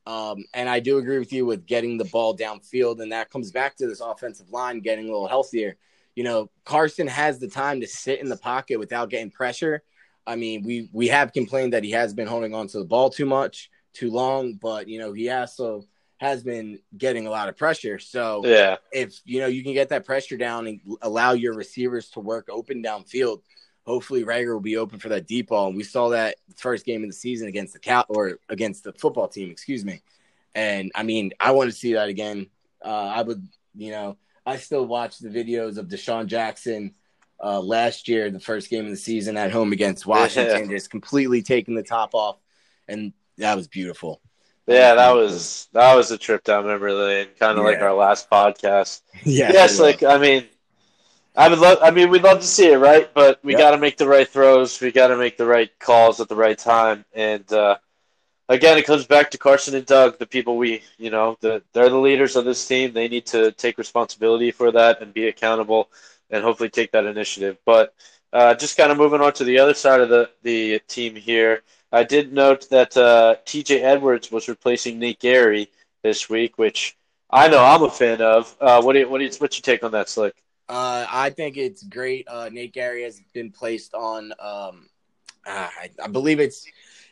Um, 0.05 0.45
and 0.53 0.67
I 0.67 0.79
do 0.79 0.97
agree 0.97 1.19
with 1.19 1.31
you 1.31 1.45
with 1.45 1.65
getting 1.67 1.97
the 1.97 2.05
ball 2.05 2.35
downfield, 2.35 3.01
and 3.01 3.11
that 3.11 3.29
comes 3.29 3.51
back 3.51 3.75
to 3.77 3.87
this 3.87 4.01
offensive 4.01 4.49
line 4.49 4.79
getting 4.79 5.05
a 5.05 5.11
little 5.11 5.27
healthier. 5.27 5.77
You 6.15 6.23
know, 6.23 6.49
Carson 6.65 7.07
has 7.07 7.39
the 7.39 7.47
time 7.47 7.79
to 7.81 7.87
sit 7.87 8.19
in 8.19 8.27
the 8.27 8.37
pocket 8.37 8.79
without 8.79 9.09
getting 9.09 9.29
pressure. 9.29 9.83
I 10.25 10.35
mean, 10.35 10.63
we 10.63 10.89
we 10.91 11.07
have 11.07 11.31
complained 11.31 11.73
that 11.73 11.83
he 11.83 11.91
has 11.91 12.13
been 12.13 12.27
holding 12.27 12.53
on 12.53 12.67
to 12.69 12.79
the 12.79 12.85
ball 12.85 13.09
too 13.09 13.25
much, 13.25 13.69
too 13.93 14.09
long, 14.11 14.55
but 14.55 14.87
you 14.87 14.99
know, 14.99 15.13
he 15.13 15.29
also 15.29 15.85
has 16.19 16.43
been 16.43 16.79
getting 16.97 17.27
a 17.27 17.29
lot 17.29 17.47
of 17.47 17.57
pressure. 17.57 17.97
So 17.97 18.41
yeah, 18.45 18.77
if 18.91 19.19
you 19.25 19.39
know 19.39 19.47
you 19.47 19.63
can 19.63 19.73
get 19.73 19.89
that 19.89 20.05
pressure 20.05 20.37
down 20.37 20.67
and 20.67 20.81
allow 21.01 21.31
your 21.31 21.53
receivers 21.53 22.09
to 22.11 22.19
work 22.19 22.49
open 22.51 22.83
downfield, 22.83 23.41
hopefully 23.85 24.23
Reagor 24.23 24.53
will 24.53 24.59
be 24.59 24.77
open 24.77 24.99
for 24.99 25.09
that 25.09 25.27
deep 25.27 25.47
ball. 25.47 25.67
And 25.67 25.77
we 25.77 25.83
saw 25.83 26.09
that 26.09 26.35
first 26.57 26.85
game 26.85 27.03
of 27.03 27.09
the 27.09 27.15
season 27.15 27.47
against 27.47 27.73
the 27.73 27.79
Cal 27.79 28.05
or 28.09 28.39
against 28.49 28.83
the 28.83 28.93
football 28.93 29.27
team, 29.27 29.49
excuse 29.49 29.85
me. 29.85 30.01
And 30.53 30.91
I 30.93 31.03
mean, 31.03 31.31
I 31.39 31.51
want 31.51 31.71
to 31.71 31.75
see 31.75 31.93
that 31.93 32.09
again. 32.09 32.47
Uh, 32.83 32.89
I 32.89 33.21
would, 33.21 33.47
you 33.75 33.91
know, 33.91 34.17
I 34.45 34.57
still 34.57 34.85
watch 34.85 35.19
the 35.19 35.29
videos 35.29 35.77
of 35.77 35.87
DeSean 35.87 36.25
Jackson 36.27 36.95
uh, 37.41 37.61
last 37.61 38.09
year, 38.09 38.29
the 38.29 38.39
first 38.39 38.69
game 38.69 38.83
of 38.83 38.91
the 38.91 38.97
season 38.97 39.37
at 39.37 39.51
home 39.51 39.71
against 39.71 40.05
Washington, 40.05 40.69
just 40.69 40.89
completely 40.89 41.41
taking 41.41 41.75
the 41.75 41.83
top 41.83 42.13
off, 42.13 42.37
and 42.87 43.13
that 43.37 43.55
was 43.55 43.67
beautiful. 43.69 44.21
Yeah, 44.69 44.95
that 44.95 45.11
was 45.11 45.67
that 45.73 45.95
was 45.95 46.11
a 46.11 46.17
trip 46.17 46.43
down 46.43 46.65
memory 46.67 46.93
lane, 46.93 47.27
kind 47.39 47.57
of 47.57 47.65
like 47.65 47.81
our 47.81 47.93
last 47.93 48.29
podcast. 48.29 49.01
yeah, 49.25 49.53
yes, 49.53 49.79
like 49.79 50.03
I 50.03 50.17
mean, 50.17 50.45
I 51.35 51.49
would 51.49 51.59
love. 51.59 51.79
I 51.81 51.91
mean, 51.91 52.09
we'd 52.09 52.23
love 52.23 52.41
to 52.41 52.47
see 52.47 52.71
it, 52.71 52.77
right? 52.77 53.13
But 53.13 53.39
we 53.43 53.55
Yep. 53.55 53.57
got 53.57 53.71
to 53.71 53.77
make 53.77 53.97
the 53.97 54.07
right 54.07 54.27
throws. 54.27 54.79
We 54.81 54.91
got 54.91 55.07
to 55.07 55.17
make 55.17 55.37
the 55.37 55.45
right 55.47 55.69
calls 55.79 56.19
at 56.21 56.29
the 56.29 56.35
right 56.35 56.57
time. 56.57 57.05
And 57.13 57.51
uh, 57.53 57.77
again, 58.49 58.77
it 58.77 58.85
comes 58.85 59.05
back 59.05 59.31
to 59.31 59.37
Carson 59.37 59.75
and 59.75 59.85
Doug, 59.85 60.19
the 60.19 60.27
people 60.27 60.57
we, 60.57 60.83
you 60.97 61.09
know, 61.11 61.37
the, 61.41 61.63
they're 61.73 61.89
the 61.89 61.97
leaders 61.97 62.35
of 62.35 62.45
this 62.45 62.67
team. 62.67 62.93
They 62.93 63.07
need 63.07 63.25
to 63.27 63.51
take 63.53 63.77
responsibility 63.77 64.51
for 64.51 64.71
that 64.71 65.01
and 65.01 65.13
be 65.13 65.27
accountable, 65.27 65.89
and 66.29 66.43
hopefully 66.43 66.69
take 66.69 66.91
that 66.93 67.05
initiative. 67.05 67.57
But 67.65 67.93
uh, 68.33 68.55
just 68.55 68.77
kind 68.77 68.91
of 68.91 68.97
moving 68.97 69.21
on 69.21 69.33
to 69.33 69.43
the 69.43 69.59
other 69.59 69.73
side 69.73 70.01
of 70.01 70.09
the 70.09 70.29
the 70.43 70.79
team 70.87 71.15
here. 71.15 71.63
I 71.91 72.03
did 72.03 72.33
note 72.33 72.69
that 72.69 72.95
uh, 72.95 73.35
T.J. 73.45 73.81
Edwards 73.81 74.31
was 74.31 74.47
replacing 74.47 74.99
Nate 74.99 75.19
Gerry 75.19 75.69
this 76.03 76.29
week, 76.29 76.57
which 76.57 76.97
I 77.29 77.47
know 77.47 77.63
I'm 77.63 77.83
a 77.83 77.89
fan 77.89 78.21
of. 78.21 78.55
Uh, 78.61 78.81
what 78.81 78.93
do 78.93 78.99
you, 78.99 79.09
what 79.09 79.19
do 79.19 79.25
you, 79.25 79.31
what's 79.39 79.57
your 79.57 79.63
take 79.63 79.83
on 79.83 79.91
that, 79.91 80.09
Slick? 80.09 80.35
Uh, 80.67 81.05
I 81.09 81.31
think 81.31 81.57
it's 81.57 81.83
great. 81.83 82.27
Uh, 82.27 82.49
Nate 82.51 82.73
Gerry 82.73 83.03
has 83.03 83.21
been 83.33 83.51
placed 83.51 83.95
on, 83.95 84.31
um, 84.39 84.87
uh, 85.47 85.67
I, 85.81 85.89
I 86.03 86.07
believe 86.07 86.39
it's 86.39 86.67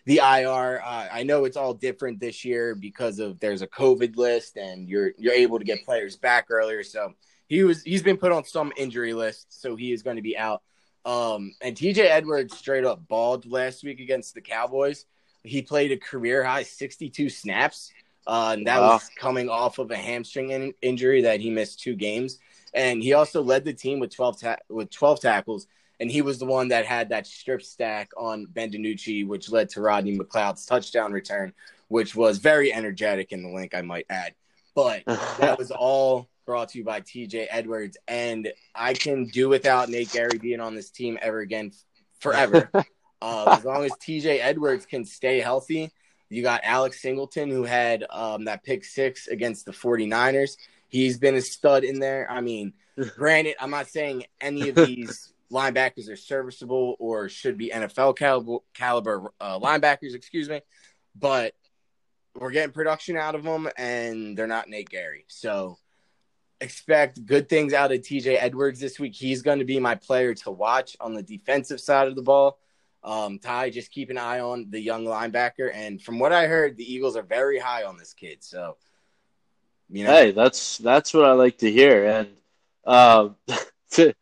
the 0.06 0.18
IR. 0.18 0.82
Uh, 0.84 1.08
I 1.12 1.24
know 1.24 1.46
it's 1.46 1.58
all 1.58 1.74
different 1.74 2.20
this 2.20 2.46
year 2.46 2.76
because 2.76 3.20
of 3.20 3.40
there's 3.40 3.62
a 3.62 3.68
COVID 3.68 4.16
list 4.16 4.58
and 4.58 4.88
you're 4.88 5.12
you're 5.18 5.34
able 5.34 5.60
to 5.60 5.66
get 5.66 5.84
players 5.84 6.16
back 6.16 6.48
earlier. 6.50 6.82
So 6.84 7.14
he 7.48 7.64
was 7.64 7.84
he's 7.84 8.04
been 8.04 8.18
put 8.18 8.32
on 8.32 8.46
some 8.46 8.72
injury 8.78 9.14
list, 9.14 9.48
so 9.62 9.76
he 9.76 9.92
is 9.92 10.04
going 10.04 10.16
to 10.16 10.22
be 10.22 10.38
out. 10.38 10.62
Um, 11.08 11.54
and 11.62 11.76
TJ 11.76 12.00
Edwards 12.00 12.58
straight 12.58 12.84
up 12.84 13.08
balled 13.08 13.50
last 13.50 13.84
week 13.84 14.02
against 14.02 14.34
the 14.34 14.42
Cowboys. 14.42 15.06
He 15.44 15.62
played 15.62 15.94
a 15.94 15.98
career 15.98 16.44
high 16.44 16.64
62 16.64 17.30
snaps. 17.30 17.92
Uh, 18.28 18.56
and 18.58 18.68
that 18.68 18.82
Wow. 18.82 18.90
was 18.96 19.10
coming 19.18 19.48
off 19.48 19.80
of 19.80 19.90
a 19.90 19.96
hamstring 19.96 20.50
in- 20.52 20.74
injury 20.82 21.22
that 21.22 21.40
he 21.40 21.50
missed 21.50 21.80
two 21.80 21.96
games 21.96 22.40
and 22.74 23.02
he 23.02 23.14
also 23.14 23.42
led 23.42 23.64
the 23.64 23.72
team 23.72 24.00
with 24.00 24.14
12 24.14 24.42
ta- 24.42 24.58
with 24.68 24.90
12 24.90 25.22
tackles 25.22 25.66
and 26.02 26.12
he 26.12 26.22
was 26.22 26.38
the 26.38 26.46
one 26.46 26.68
that 26.68 26.86
had 26.86 27.08
that 27.08 27.26
strip 27.26 27.64
sack 27.64 28.12
on 28.18 28.46
Ben 28.48 28.70
DiNucci 28.70 29.26
which 29.26 29.50
led 29.50 29.70
to 29.70 29.80
Rodney 29.80 30.18
McLeod's 30.18 30.66
touchdown 30.66 31.14
return 31.14 31.54
which 31.88 32.18
was 32.18 32.40
very 32.40 32.74
energetic 32.74 33.32
in 33.32 33.44
the 33.44 33.50
Linc 33.50 33.74
I 33.74 33.82
might 33.82 34.06
add 34.10 34.34
but 34.76 35.04
that 35.40 35.58
was 35.58 35.72
all 35.72 36.28
brought 36.48 36.70
to 36.70 36.80
you 36.80 36.84
by 36.84 37.02
TJ 37.02 37.46
Edwards 37.52 37.98
and 38.08 38.52
I 38.74 38.94
can 38.94 39.26
do 39.26 39.50
without 39.50 39.90
Nate 39.90 40.10
Gerry 40.10 40.40
being 40.40 40.60
on 40.60 40.74
this 40.74 40.90
team 40.90 41.20
ever 41.22 41.42
again 41.42 41.72
forever 42.20 42.72
uh, 43.22 43.56
as 43.58 43.64
long 43.64 43.86
as 43.86 43.92
TJ 43.92 44.40
Edwards 44.42 44.88
can 44.88 45.06
stay 45.06 45.40
healthy 45.40 45.92
you 46.30 46.42
got 46.42 46.62
Alex 46.64 47.02
Singleton 47.02 47.52
who 47.52 47.64
had 47.64 48.04
um, 48.10 48.46
that 48.46 48.64
pick 48.64 48.84
6 48.84 49.28
against 49.28 49.66
the 49.66 49.72
49ers 49.72 50.58
He's 50.90 51.18
been 51.18 51.36
a 51.36 51.42
stud 51.42 51.84
in 51.84 52.00
there. 52.00 52.30
I 52.30 52.42
mean, 52.42 52.74
granted, 53.16 53.56
I'm 53.60 53.72
not 53.72 53.88
saying 53.88 54.26
any 54.42 54.70
of 54.70 54.76
these 54.76 55.34
linebackers 55.52 56.10
are 56.10 56.16
serviceable 56.16 56.96
or 57.00 57.30
should 57.30 57.58
be 57.58 57.72
NFL 57.74 58.18
caliber, 58.18 58.58
caliber 58.74 59.32
uh, 59.40 59.60
linebackers, 59.60 60.16
excuse 60.16 60.50
me, 60.50 60.62
but 61.16 61.54
we're 62.36 62.52
getting 62.52 62.74
production 62.74 63.18
out 63.18 63.36
of 63.36 63.44
them, 63.44 63.68
and 63.78 64.38
they're 64.38 64.48
not 64.48 64.70
Nate 64.70 64.90
Gerry. 64.90 65.26
So 65.28 65.78
expect 66.62 67.26
good 67.26 67.50
things 67.50 67.74
out 67.74 67.92
of 67.92 68.00
TJ 68.00 68.38
Edwards 68.40 68.80
this 68.80 69.00
week. 69.00 69.16
He's 69.16 69.42
going 69.42 69.60
to 69.60 69.66
be 69.66 69.80
my 69.80 69.96
player 69.96 70.34
to 70.36 70.52
watch 70.52 70.96
on 71.00 71.14
the 71.14 71.24
defensive 71.24 71.80
side 71.80 72.08
of 72.08 72.16
the 72.16 72.22
ball. 72.22 72.60
Um, 73.04 73.40
Ty, 73.40 73.70
just 73.70 73.92
keep 73.92 74.10
an 74.10 74.18
eye 74.18 74.40
on 74.40 74.68
the 74.70 74.80
young 74.80 75.06
linebacker. 75.06 75.72
And 75.74 76.02
from 76.02 76.20
what 76.20 76.34
I 76.34 76.48
heard, 76.48 76.76
the 76.76 76.92
Eagles 76.92 77.16
are 77.16 77.24
very 77.24 77.60
high 77.60 77.84
on 77.84 77.98
this 77.98 78.14
kid. 78.14 78.44
So, 78.44 78.78
you 79.90 80.04
know, 80.04 80.12
Hey, 80.12 80.32
that's 80.32 80.78
that's 80.80 81.14
what 81.14 81.26
I 81.26 81.32
like 81.34 81.60
to 81.60 81.72
hear. 81.72 82.06
And 82.06 82.28
um, 82.86 83.36
to 83.92 84.14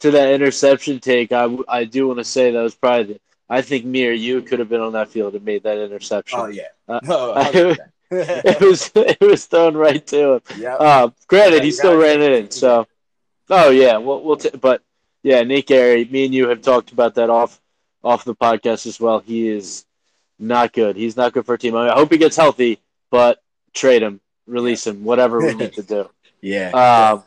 to 0.00 0.10
that 0.10 0.34
interception 0.34 1.00
take, 1.00 1.32
I 1.32 1.56
I 1.68 1.84
do 1.84 2.06
want 2.08 2.18
to 2.18 2.24
say 2.24 2.50
that 2.50 2.60
was 2.60 2.74
probably 2.74 3.14
the, 3.14 3.20
I 3.48 3.62
think 3.62 3.84
me 3.84 4.06
or 4.06 4.12
you 4.12 4.42
could 4.42 4.58
have 4.58 4.68
been 4.68 4.80
on 4.80 4.92
that 4.92 5.08
field 5.10 5.34
and 5.34 5.44
made 5.44 5.62
that 5.62 5.78
interception. 5.78 6.40
oh, 6.40 6.46
yeah. 6.46 6.68
Uh, 6.88 7.00
Oh, 7.08 7.74
it 8.10 8.60
was 8.60 8.90
it 8.94 9.20
was 9.20 9.46
thrown 9.46 9.76
right 9.76 10.04
to 10.08 10.34
him. 10.34 10.40
yeah. 10.58 10.74
Uh, 10.74 11.10
granted, 11.26 11.58
Yeah, 11.58 11.62
he 11.62 11.70
still 11.70 11.96
ran 11.96 12.22
it 12.22 12.32
in. 12.32 12.50
So, 12.50 12.86
oh 13.50 13.70
yeah, 13.70 13.96
we'll 13.96 14.22
we'll 14.22 14.36
t- 14.36 14.50
but 14.60 14.82
yeah, 15.22 15.42
Nick 15.42 15.66
Gary, 15.66 16.04
me 16.04 16.26
and 16.26 16.34
you 16.34 16.48
have 16.48 16.62
talked 16.62 16.92
about 16.92 17.14
that 17.16 17.30
off 17.30 17.60
off 18.02 18.24
the 18.24 18.34
podcast 18.34 18.86
as 18.86 19.00
well. 19.00 19.20
He 19.20 19.48
is 19.48 19.84
not 20.38 20.72
good. 20.72 20.96
He's 20.96 21.16
not 21.16 21.32
good 21.32 21.46
for 21.46 21.54
a 21.54 21.58
team. 21.58 21.74
I, 21.74 21.82
mean, 21.82 21.90
I 21.90 21.94
hope 21.94 22.12
he 22.12 22.18
gets 22.18 22.36
healthy, 22.36 22.78
but 23.10 23.42
trade 23.72 24.02
him, 24.02 24.20
release 24.46 24.86
him, 24.86 25.04
whatever 25.04 25.38
we 25.40 25.54
need 25.54 25.72
to 25.74 25.82
do. 25.82 26.10
yeah. 26.40 26.70
Um, 26.70 27.24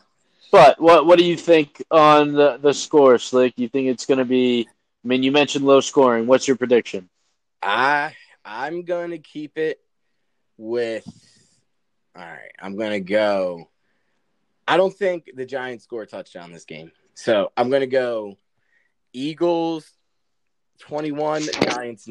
but 0.50 0.80
what 0.80 1.06
what 1.06 1.18
do 1.18 1.24
you 1.24 1.36
think 1.36 1.82
on 1.90 2.32
the 2.32 2.56
the 2.58 2.72
score, 2.72 3.18
Slick? 3.18 3.54
You 3.56 3.68
think 3.68 3.88
it's 3.88 4.06
going 4.06 4.18
to 4.18 4.24
be? 4.24 4.68
I 5.04 5.08
mean, 5.08 5.22
you 5.22 5.32
mentioned 5.32 5.64
low 5.64 5.80
scoring. 5.80 6.26
What's 6.26 6.48
your 6.48 6.56
prediction? 6.56 7.08
I 7.62 8.14
I'm 8.44 8.84
gonna 8.84 9.18
keep 9.18 9.58
it 9.58 9.80
with. 10.58 11.06
All 12.14 12.22
right, 12.24 12.52
I'm 12.60 12.76
gonna 12.76 13.00
go. 13.00 13.70
I 14.66 14.76
don't 14.76 14.94
think 14.94 15.30
the 15.34 15.46
Giants 15.46 15.84
score 15.84 16.02
a 16.02 16.06
touchdown 16.06 16.52
this 16.52 16.64
game, 16.64 16.92
so 17.14 17.52
I'm 17.56 17.70
gonna 17.70 17.86
go 17.86 18.36
Eagles 19.12 19.90
21, 20.80 21.42
Giants. 21.62 22.08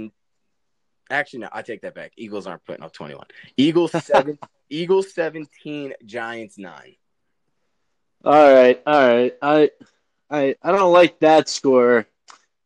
Actually, 1.09 1.39
no, 1.39 1.49
I 1.51 1.61
take 1.61 1.81
that 1.81 1.93
back. 1.93 2.13
Eagles 2.17 2.47
aren't 2.47 2.65
putting 2.65 2.83
up 2.83 2.93
21. 2.93 3.25
Eagles 3.57 3.91
seven. 4.03 4.39
Eagles 4.69 5.13
17, 5.13 5.93
Giants 6.05 6.57
nine. 6.57 6.95
All 8.25 8.53
right, 8.53 8.81
all 8.85 9.07
right. 9.07 9.37
I 9.41 9.71
I 10.29 10.55
I 10.61 10.71
don't 10.71 10.93
like 10.93 11.19
that 11.19 11.47
score. 11.49 12.07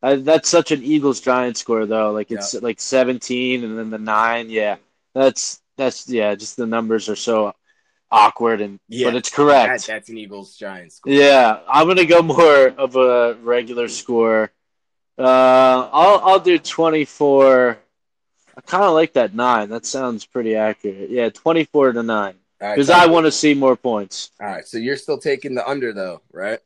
I, 0.04 0.16
that's 0.16 0.50
such 0.50 0.72
an 0.72 0.84
Eagles 0.84 1.22
Giants 1.22 1.60
score 1.60 1.86
though. 1.86 2.12
Like 2.12 2.32
it's 2.32 2.54
like 2.56 2.80
17 2.80 3.64
and 3.64 3.78
then 3.78 3.90
the 3.90 4.00
9. 4.00 4.50
Yeah. 4.50 4.78
That's 5.14 5.62
that's 5.82 6.08
yeah, 6.10 6.36
just 6.36 6.58
the 6.58 6.68
numbers 6.68 7.10
are 7.10 7.16
so 7.16 7.54
awkward 8.12 8.62
and 8.62 8.80
Yeah, 8.88 9.08
but 9.08 9.16
it's 9.16 9.30
That, 9.30 9.36
correct. 9.36 9.88
that's 9.88 10.10
an 10.10 10.18
Eagles 10.18 10.56
Giants 10.56 10.96
score. 10.98 11.14
Yeah, 11.14 11.60
I'm 11.68 11.86
going 11.88 11.98
to 11.98 12.06
go 12.06 12.22
more 12.22 12.68
of 12.68 12.96
a 12.96 13.36
regular 13.42 13.88
score. 13.88 14.52
Uh 15.18 15.90
I'll 15.92 16.20
I'll 16.24 16.40
do 16.40 16.58
24. 16.58 17.78
I 18.58 18.62
kind 18.62 18.84
of 18.84 18.94
like 18.94 19.14
that 19.14 19.34
9. 19.34 19.70
That 19.70 19.86
sounds 19.86 20.26
pretty 20.26 20.56
accurate. 20.56 21.10
Yeah, 21.10 21.30
24 21.30 21.94
to 21.94 22.04
9 22.04 22.36
because 22.60 22.88
so- 22.88 22.94
I 22.94 23.08
want 23.08 23.26
to 23.26 23.32
see 23.32 23.54
more 23.54 23.76
points. 23.76 24.32
All 24.40 24.48
right, 24.48 24.66
so 24.68 24.78
you're 24.78 24.98
still 24.98 25.18
taking 25.18 25.56
the 25.56 25.68
under 25.68 25.94
though, 25.94 26.22
right? 26.32 26.60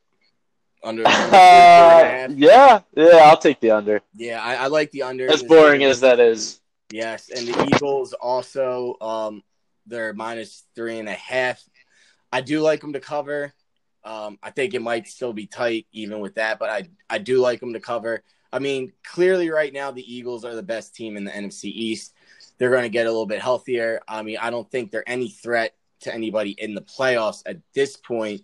Under. 0.84 1.02
the 1.04 1.08
four 1.10 1.38
and 1.38 2.32
a 2.32 2.34
Uh, 2.34 2.48
yeah, 2.48 2.80
yeah, 2.94 3.16
I'll 3.24 3.38
take 3.38 3.60
the 3.60 3.70
under. 3.72 4.00
Yeah, 4.14 4.40
I, 4.42 4.54
I 4.54 4.66
like 4.68 4.90
the 4.92 5.02
under. 5.02 5.30
As 5.30 5.42
boring 5.42 5.84
as 5.84 6.00
that 6.00 6.20
is. 6.20 6.60
Yes, 6.90 7.30
and 7.30 7.46
the 7.46 7.74
Eagles 7.74 8.12
also. 8.12 8.96
Um, 9.00 9.42
They're 9.86 10.12
minus 10.14 10.64
three 10.74 10.98
and 10.98 11.08
a 11.08 11.14
half. 11.14 11.62
I 12.32 12.40
do 12.40 12.60
like 12.60 12.80
them 12.80 12.92
to 12.94 13.00
cover. 13.00 13.52
Um, 14.04 14.38
I 14.42 14.50
think 14.50 14.74
it 14.74 14.82
might 14.82 15.06
still 15.08 15.32
be 15.32 15.46
tight 15.46 15.86
even 15.92 16.20
with 16.20 16.36
that, 16.36 16.58
but 16.58 16.70
I 16.70 16.88
I 17.08 17.18
do 17.18 17.38
like 17.38 17.60
them 17.60 17.72
to 17.72 17.80
cover. 17.80 18.22
I 18.52 18.58
mean, 18.58 18.92
clearly 19.04 19.50
right 19.50 19.72
now 19.72 19.90
the 19.90 20.14
Eagles 20.14 20.44
are 20.44 20.54
the 20.54 20.62
best 20.62 20.94
team 20.94 21.16
in 21.16 21.24
the 21.24 21.30
NFC 21.30 21.64
East. 21.64 22.14
They're 22.58 22.70
going 22.70 22.84
to 22.84 22.88
get 22.88 23.06
a 23.06 23.10
little 23.10 23.26
bit 23.26 23.42
healthier. 23.42 24.00
I 24.08 24.22
mean, 24.22 24.38
I 24.40 24.50
don't 24.50 24.70
think 24.70 24.90
they're 24.90 25.08
any 25.08 25.28
threat 25.28 25.74
to 26.00 26.14
anybody 26.14 26.50
in 26.50 26.74
the 26.74 26.82
playoffs 26.82 27.42
at 27.46 27.58
this 27.74 27.96
point, 27.96 28.42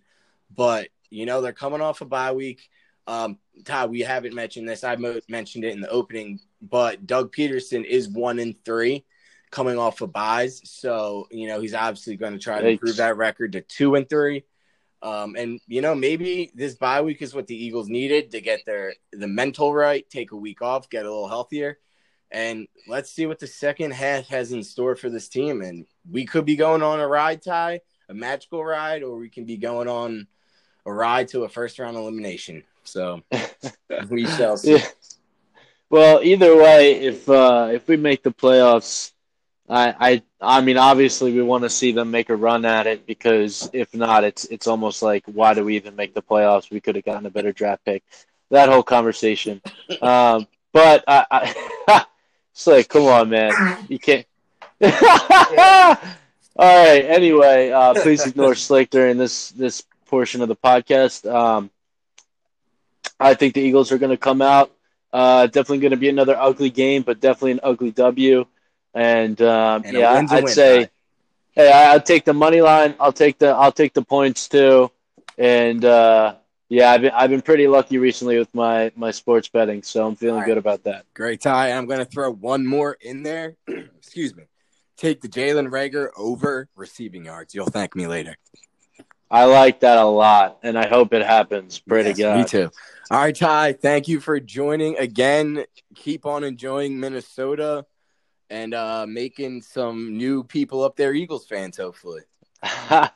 but 0.54 0.88
you 1.10 1.26
know 1.26 1.40
they're 1.40 1.52
coming 1.52 1.80
off 1.80 2.00
a 2.00 2.04
bye 2.04 2.32
week. 2.32 2.68
Um, 3.06 3.38
Todd, 3.64 3.90
we 3.90 4.00
haven't 4.00 4.34
mentioned 4.34 4.68
this. 4.68 4.84
I 4.84 4.96
mentioned 5.28 5.64
it 5.64 5.72
in 5.72 5.80
the 5.80 5.90
opening, 5.90 6.40
but 6.62 7.06
Doug 7.06 7.34
Pederson 7.34 7.84
is 7.84 8.08
one 8.08 8.38
in 8.38 8.54
three 8.64 9.04
coming 9.50 9.78
off 9.78 10.00
of 10.00 10.12
byes. 10.12 10.62
So, 10.64 11.28
you 11.30 11.48
know, 11.48 11.60
he's 11.60 11.74
obviously 11.74 12.16
going 12.16 12.32
to 12.32 12.38
try 12.38 12.60
to 12.60 12.68
improve 12.68 12.96
that 12.96 13.16
record 13.16 13.52
to 13.52 13.60
two 13.60 13.96
and 13.96 14.08
three. 14.08 14.44
Um, 15.02 15.34
and 15.36 15.60
you 15.66 15.80
know, 15.80 15.96
maybe 15.96 16.52
this 16.54 16.76
bye 16.76 17.02
week 17.02 17.22
is 17.22 17.34
what 17.34 17.48
the 17.48 17.56
Eagles 17.56 17.88
needed 17.88 18.30
to 18.30 18.40
get 18.40 18.64
their 18.64 18.94
the 19.12 19.26
mental 19.26 19.74
right, 19.74 20.08
take 20.08 20.30
a 20.30 20.36
week 20.36 20.62
off, 20.62 20.88
get 20.88 21.04
a 21.04 21.08
little 21.08 21.28
healthier. 21.28 21.78
And 22.30 22.66
let's 22.88 23.10
see 23.10 23.26
what 23.26 23.40
the 23.40 23.46
second 23.46 23.92
half 23.92 24.28
has 24.28 24.52
in 24.52 24.62
store 24.62 24.94
for 24.94 25.10
this 25.10 25.28
team. 25.28 25.60
And 25.60 25.86
we 26.10 26.24
could 26.24 26.46
be 26.46 26.56
going 26.56 26.82
on 26.82 27.00
a 27.00 27.06
ride 27.06 27.42
Ty, 27.42 27.80
a 28.08 28.14
magical 28.14 28.64
ride, 28.64 29.02
or 29.02 29.16
we 29.16 29.28
can 29.28 29.44
be 29.44 29.56
going 29.56 29.88
on 29.88 30.28
a 30.86 30.92
ride 30.92 31.28
to 31.28 31.42
a 31.44 31.48
first 31.48 31.78
round 31.78 31.96
elimination. 31.96 32.62
So 32.84 33.22
we 34.08 34.24
shall 34.26 34.56
see. 34.56 34.76
Yeah. 34.76 34.86
Well, 35.92 36.22
either 36.22 36.56
way, 36.56 36.92
if 37.02 37.28
uh, 37.28 37.68
if 37.70 37.86
we 37.86 37.98
make 37.98 38.22
the 38.22 38.32
playoffs, 38.32 39.12
I 39.68 39.94
I 40.00 40.22
I 40.40 40.60
mean, 40.62 40.78
obviously 40.78 41.34
we 41.34 41.42
want 41.42 41.64
to 41.64 41.68
see 41.70 41.92
them 41.92 42.10
make 42.10 42.30
a 42.30 42.34
run 42.34 42.64
at 42.64 42.86
it 42.86 43.04
because 43.06 43.68
if 43.74 43.94
not, 43.94 44.24
it's 44.24 44.46
it's 44.46 44.66
almost 44.66 45.02
like 45.02 45.22
why 45.26 45.52
do 45.52 45.66
we 45.66 45.76
even 45.76 45.94
make 45.94 46.14
the 46.14 46.22
playoffs? 46.22 46.70
We 46.70 46.80
could 46.80 46.96
have 46.96 47.04
gotten 47.04 47.26
a 47.26 47.30
better 47.30 47.52
draft 47.52 47.84
pick. 47.84 48.02
That 48.48 48.70
whole 48.70 48.82
conversation. 48.82 49.60
Um, 50.00 50.46
but 50.72 51.04
I, 51.06 51.26
I 51.30 52.06
it's 52.52 52.66
like, 52.66 52.88
come 52.88 53.04
on, 53.04 53.28
man, 53.28 53.52
you 53.90 53.98
can't. 53.98 54.26
All 54.82 54.88
right. 56.56 57.04
Anyway, 57.04 57.70
uh, 57.70 57.92
please 58.00 58.26
ignore 58.26 58.54
Slick 58.66 58.88
during 58.88 59.18
this 59.18 59.50
this 59.50 59.82
portion 60.06 60.40
of 60.40 60.48
the 60.48 60.56
podcast. 60.56 61.30
Um, 61.30 61.70
I 63.20 63.34
think 63.34 63.52
the 63.52 63.60
Eagles 63.60 63.92
are 63.92 63.98
going 63.98 64.08
to 64.08 64.16
come 64.16 64.40
out. 64.40 64.72
Uh, 65.12 65.46
definitely 65.46 65.78
going 65.78 65.90
to 65.90 65.96
be 65.96 66.08
another 66.08 66.36
ugly 66.38 66.70
game, 66.70 67.02
but 67.02 67.20
definitely 67.20 67.52
an 67.52 67.60
ugly 67.62 67.90
W. 67.90 68.46
And, 68.94 69.40
um, 69.42 69.82
and 69.84 69.96
yeah, 69.96 70.26
I'd 70.30 70.48
say, 70.48 70.88
hey, 71.52 71.70
I'll 71.70 72.00
take 72.00 72.24
the 72.24 72.34
money 72.34 72.60
line. 72.60 72.94
I'll 72.98 73.12
take 73.12 73.38
the 73.38 73.48
I'll 73.48 73.72
take 73.72 73.94
the 73.94 74.02
points 74.02 74.48
too. 74.48 74.90
And 75.38 75.84
uh, 75.84 76.36
yeah, 76.68 76.90
I've 76.90 77.02
been 77.02 77.12
I've 77.12 77.30
been 77.30 77.42
pretty 77.42 77.68
lucky 77.68 77.98
recently 77.98 78.38
with 78.38 78.52
my 78.54 78.92
my 78.96 79.10
sports 79.10 79.48
betting, 79.48 79.82
so 79.82 80.06
I'm 80.06 80.16
feeling 80.16 80.40
right. 80.40 80.46
good 80.46 80.58
about 80.58 80.84
that. 80.84 81.04
Great 81.14 81.40
tie. 81.40 81.72
I'm 81.72 81.86
going 81.86 82.00
to 82.00 82.04
throw 82.04 82.32
one 82.32 82.66
more 82.66 82.96
in 83.00 83.22
there. 83.22 83.56
Excuse 83.68 84.34
me. 84.34 84.44
Take 84.96 85.20
the 85.20 85.28
Jalen 85.28 85.68
Reagor 85.68 86.08
over 86.16 86.68
receiving 86.76 87.24
yards. 87.24 87.54
You'll 87.54 87.66
thank 87.66 87.96
me 87.96 88.06
later. 88.06 88.36
I 89.32 89.46
like 89.46 89.80
that 89.80 89.96
a 89.96 90.04
lot, 90.04 90.58
and 90.62 90.78
I 90.78 90.86
hope 90.86 91.14
it 91.14 91.24
happens. 91.24 91.78
Pretty 91.78 92.10
yes, 92.10 92.16
good. 92.18 92.36
Me 92.36 92.44
too. 92.44 92.70
All 93.10 93.18
right, 93.18 93.34
Ty. 93.34 93.72
Thank 93.72 94.06
you 94.06 94.20
for 94.20 94.38
joining 94.38 94.98
again. 94.98 95.64
Keep 95.94 96.26
on 96.26 96.44
enjoying 96.44 97.00
Minnesota 97.00 97.86
and 98.50 98.74
uh, 98.74 99.06
making 99.08 99.62
some 99.62 100.18
new 100.18 100.44
people 100.44 100.84
up 100.84 100.96
there, 100.96 101.14
Eagles 101.14 101.46
fans. 101.46 101.78
Hopefully. 101.78 102.20
uh, 102.90 103.08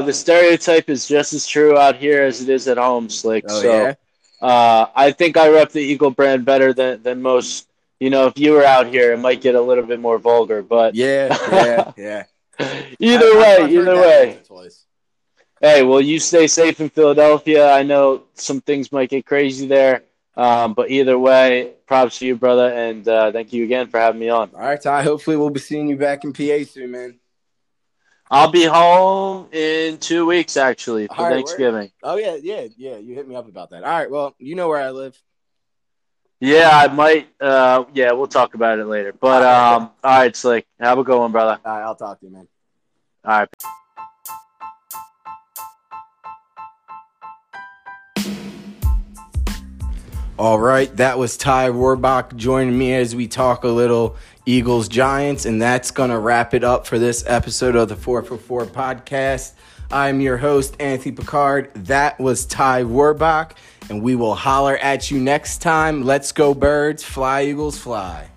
the 0.00 0.12
stereotype 0.12 0.90
is 0.90 1.06
just 1.06 1.32
as 1.32 1.46
true 1.46 1.78
out 1.78 1.94
here 1.94 2.22
as 2.22 2.42
it 2.42 2.48
is 2.48 2.66
at 2.66 2.76
home, 2.76 3.08
Slick. 3.08 3.44
Oh, 3.48 3.62
so, 3.62 3.72
yeah? 3.72 3.94
uh, 4.44 4.86
I 4.92 5.12
think 5.12 5.36
I 5.36 5.50
rep 5.50 5.70
the 5.70 5.80
Eagle 5.80 6.10
brand 6.10 6.44
better 6.44 6.72
than 6.72 7.04
than 7.04 7.22
most. 7.22 7.68
You 8.00 8.10
know, 8.10 8.26
if 8.26 8.36
you 8.36 8.52
were 8.52 8.64
out 8.64 8.88
here, 8.88 9.12
it 9.12 9.18
might 9.18 9.40
get 9.40 9.54
a 9.54 9.60
little 9.60 9.86
bit 9.86 10.00
more 10.00 10.18
vulgar, 10.18 10.62
but 10.62 10.96
yeah, 10.96 11.36
yeah, 11.52 11.92
yeah. 11.96 12.24
either 12.98 13.26
I, 13.26 13.58
way, 13.60 13.72
either 13.72 13.94
way. 13.94 14.40
Twice. 14.44 14.82
Hey, 15.60 15.82
well, 15.82 16.02
you 16.02 16.18
stay 16.20 16.46
safe 16.46 16.80
in 16.80 16.90
Philadelphia. 16.90 17.72
I 17.72 17.82
know 17.82 18.24
some 18.34 18.60
things 18.60 18.92
might 18.92 19.08
get 19.08 19.24
crazy 19.24 19.66
there, 19.66 20.02
um, 20.36 20.74
but 20.74 20.90
either 20.90 21.18
way, 21.18 21.72
props 21.86 22.18
to 22.18 22.26
you, 22.26 22.36
brother, 22.36 22.70
and 22.70 23.08
uh, 23.08 23.32
thank 23.32 23.54
you 23.54 23.64
again 23.64 23.88
for 23.88 23.98
having 23.98 24.20
me 24.20 24.28
on. 24.28 24.50
All 24.54 24.60
right, 24.60 24.80
Ty. 24.80 25.02
Hopefully, 25.02 25.38
we'll 25.38 25.48
be 25.48 25.60
seeing 25.60 25.88
you 25.88 25.96
back 25.96 26.24
in 26.24 26.34
PA 26.34 26.70
soon, 26.70 26.90
man. 26.90 27.18
I'll 28.30 28.50
be 28.50 28.64
home 28.64 29.48
in 29.52 29.96
two 29.96 30.26
weeks, 30.26 30.58
actually, 30.58 31.06
for 31.06 31.22
right, 31.22 31.32
Thanksgiving. 31.32 31.90
Oh 32.02 32.16
yeah, 32.16 32.34
yeah, 32.34 32.66
yeah. 32.76 32.96
You 32.98 33.14
hit 33.14 33.26
me 33.26 33.34
up 33.34 33.48
about 33.48 33.70
that. 33.70 33.82
All 33.82 33.90
right. 33.90 34.10
Well, 34.10 34.34
you 34.38 34.56
know 34.56 34.68
where 34.68 34.82
I 34.82 34.90
live. 34.90 35.18
Yeah, 36.40 36.70
I 36.70 36.88
might. 36.88 37.28
Uh, 37.40 37.84
yeah, 37.94 38.12
we'll 38.12 38.26
talk 38.26 38.54
about 38.54 38.78
it 38.78 38.84
later. 38.84 39.14
But 39.14 39.42
all 39.42 39.42
right, 39.42 39.74
um, 39.76 39.90
all 40.04 40.18
right, 40.18 40.36
Slick. 40.36 40.66
Have 40.80 40.98
a 40.98 41.04
good 41.04 41.18
one, 41.18 41.32
brother. 41.32 41.58
All 41.64 41.76
right, 41.78 41.82
I'll 41.82 41.94
talk 41.94 42.20
to 42.20 42.26
you, 42.26 42.32
man. 42.32 42.48
All 43.24 43.38
right. 43.38 43.48
All 50.38 50.60
right, 50.60 50.94
that 50.98 51.18
was 51.18 51.38
Ty 51.38 51.70
Warbach 51.70 52.36
joining 52.36 52.76
me 52.76 52.92
as 52.92 53.16
we 53.16 53.26
talk 53.26 53.64
a 53.64 53.68
little 53.68 54.16
Eagles 54.44 54.86
Giants, 54.86 55.46
and 55.46 55.62
that's 55.62 55.90
going 55.90 56.10
to 56.10 56.18
wrap 56.18 56.52
it 56.52 56.62
up 56.62 56.86
for 56.86 56.98
this 56.98 57.24
episode 57.26 57.74
of 57.74 57.88
the 57.88 57.96
4 57.96 58.22
for 58.22 58.36
4 58.36 58.66
podcast. 58.66 59.52
I'm 59.90 60.20
your 60.20 60.36
host, 60.36 60.76
Anthony 60.78 61.12
Picard. 61.12 61.72
That 61.86 62.20
was 62.20 62.44
Ty 62.44 62.82
Warbach, 62.82 63.52
and 63.88 64.02
we 64.02 64.14
will 64.14 64.34
holler 64.34 64.76
at 64.76 65.10
you 65.10 65.18
next 65.20 65.62
time. 65.62 66.02
Let's 66.02 66.32
go, 66.32 66.52
birds. 66.52 67.02
Fly, 67.02 67.44
Eagles, 67.44 67.78
fly. 67.78 68.28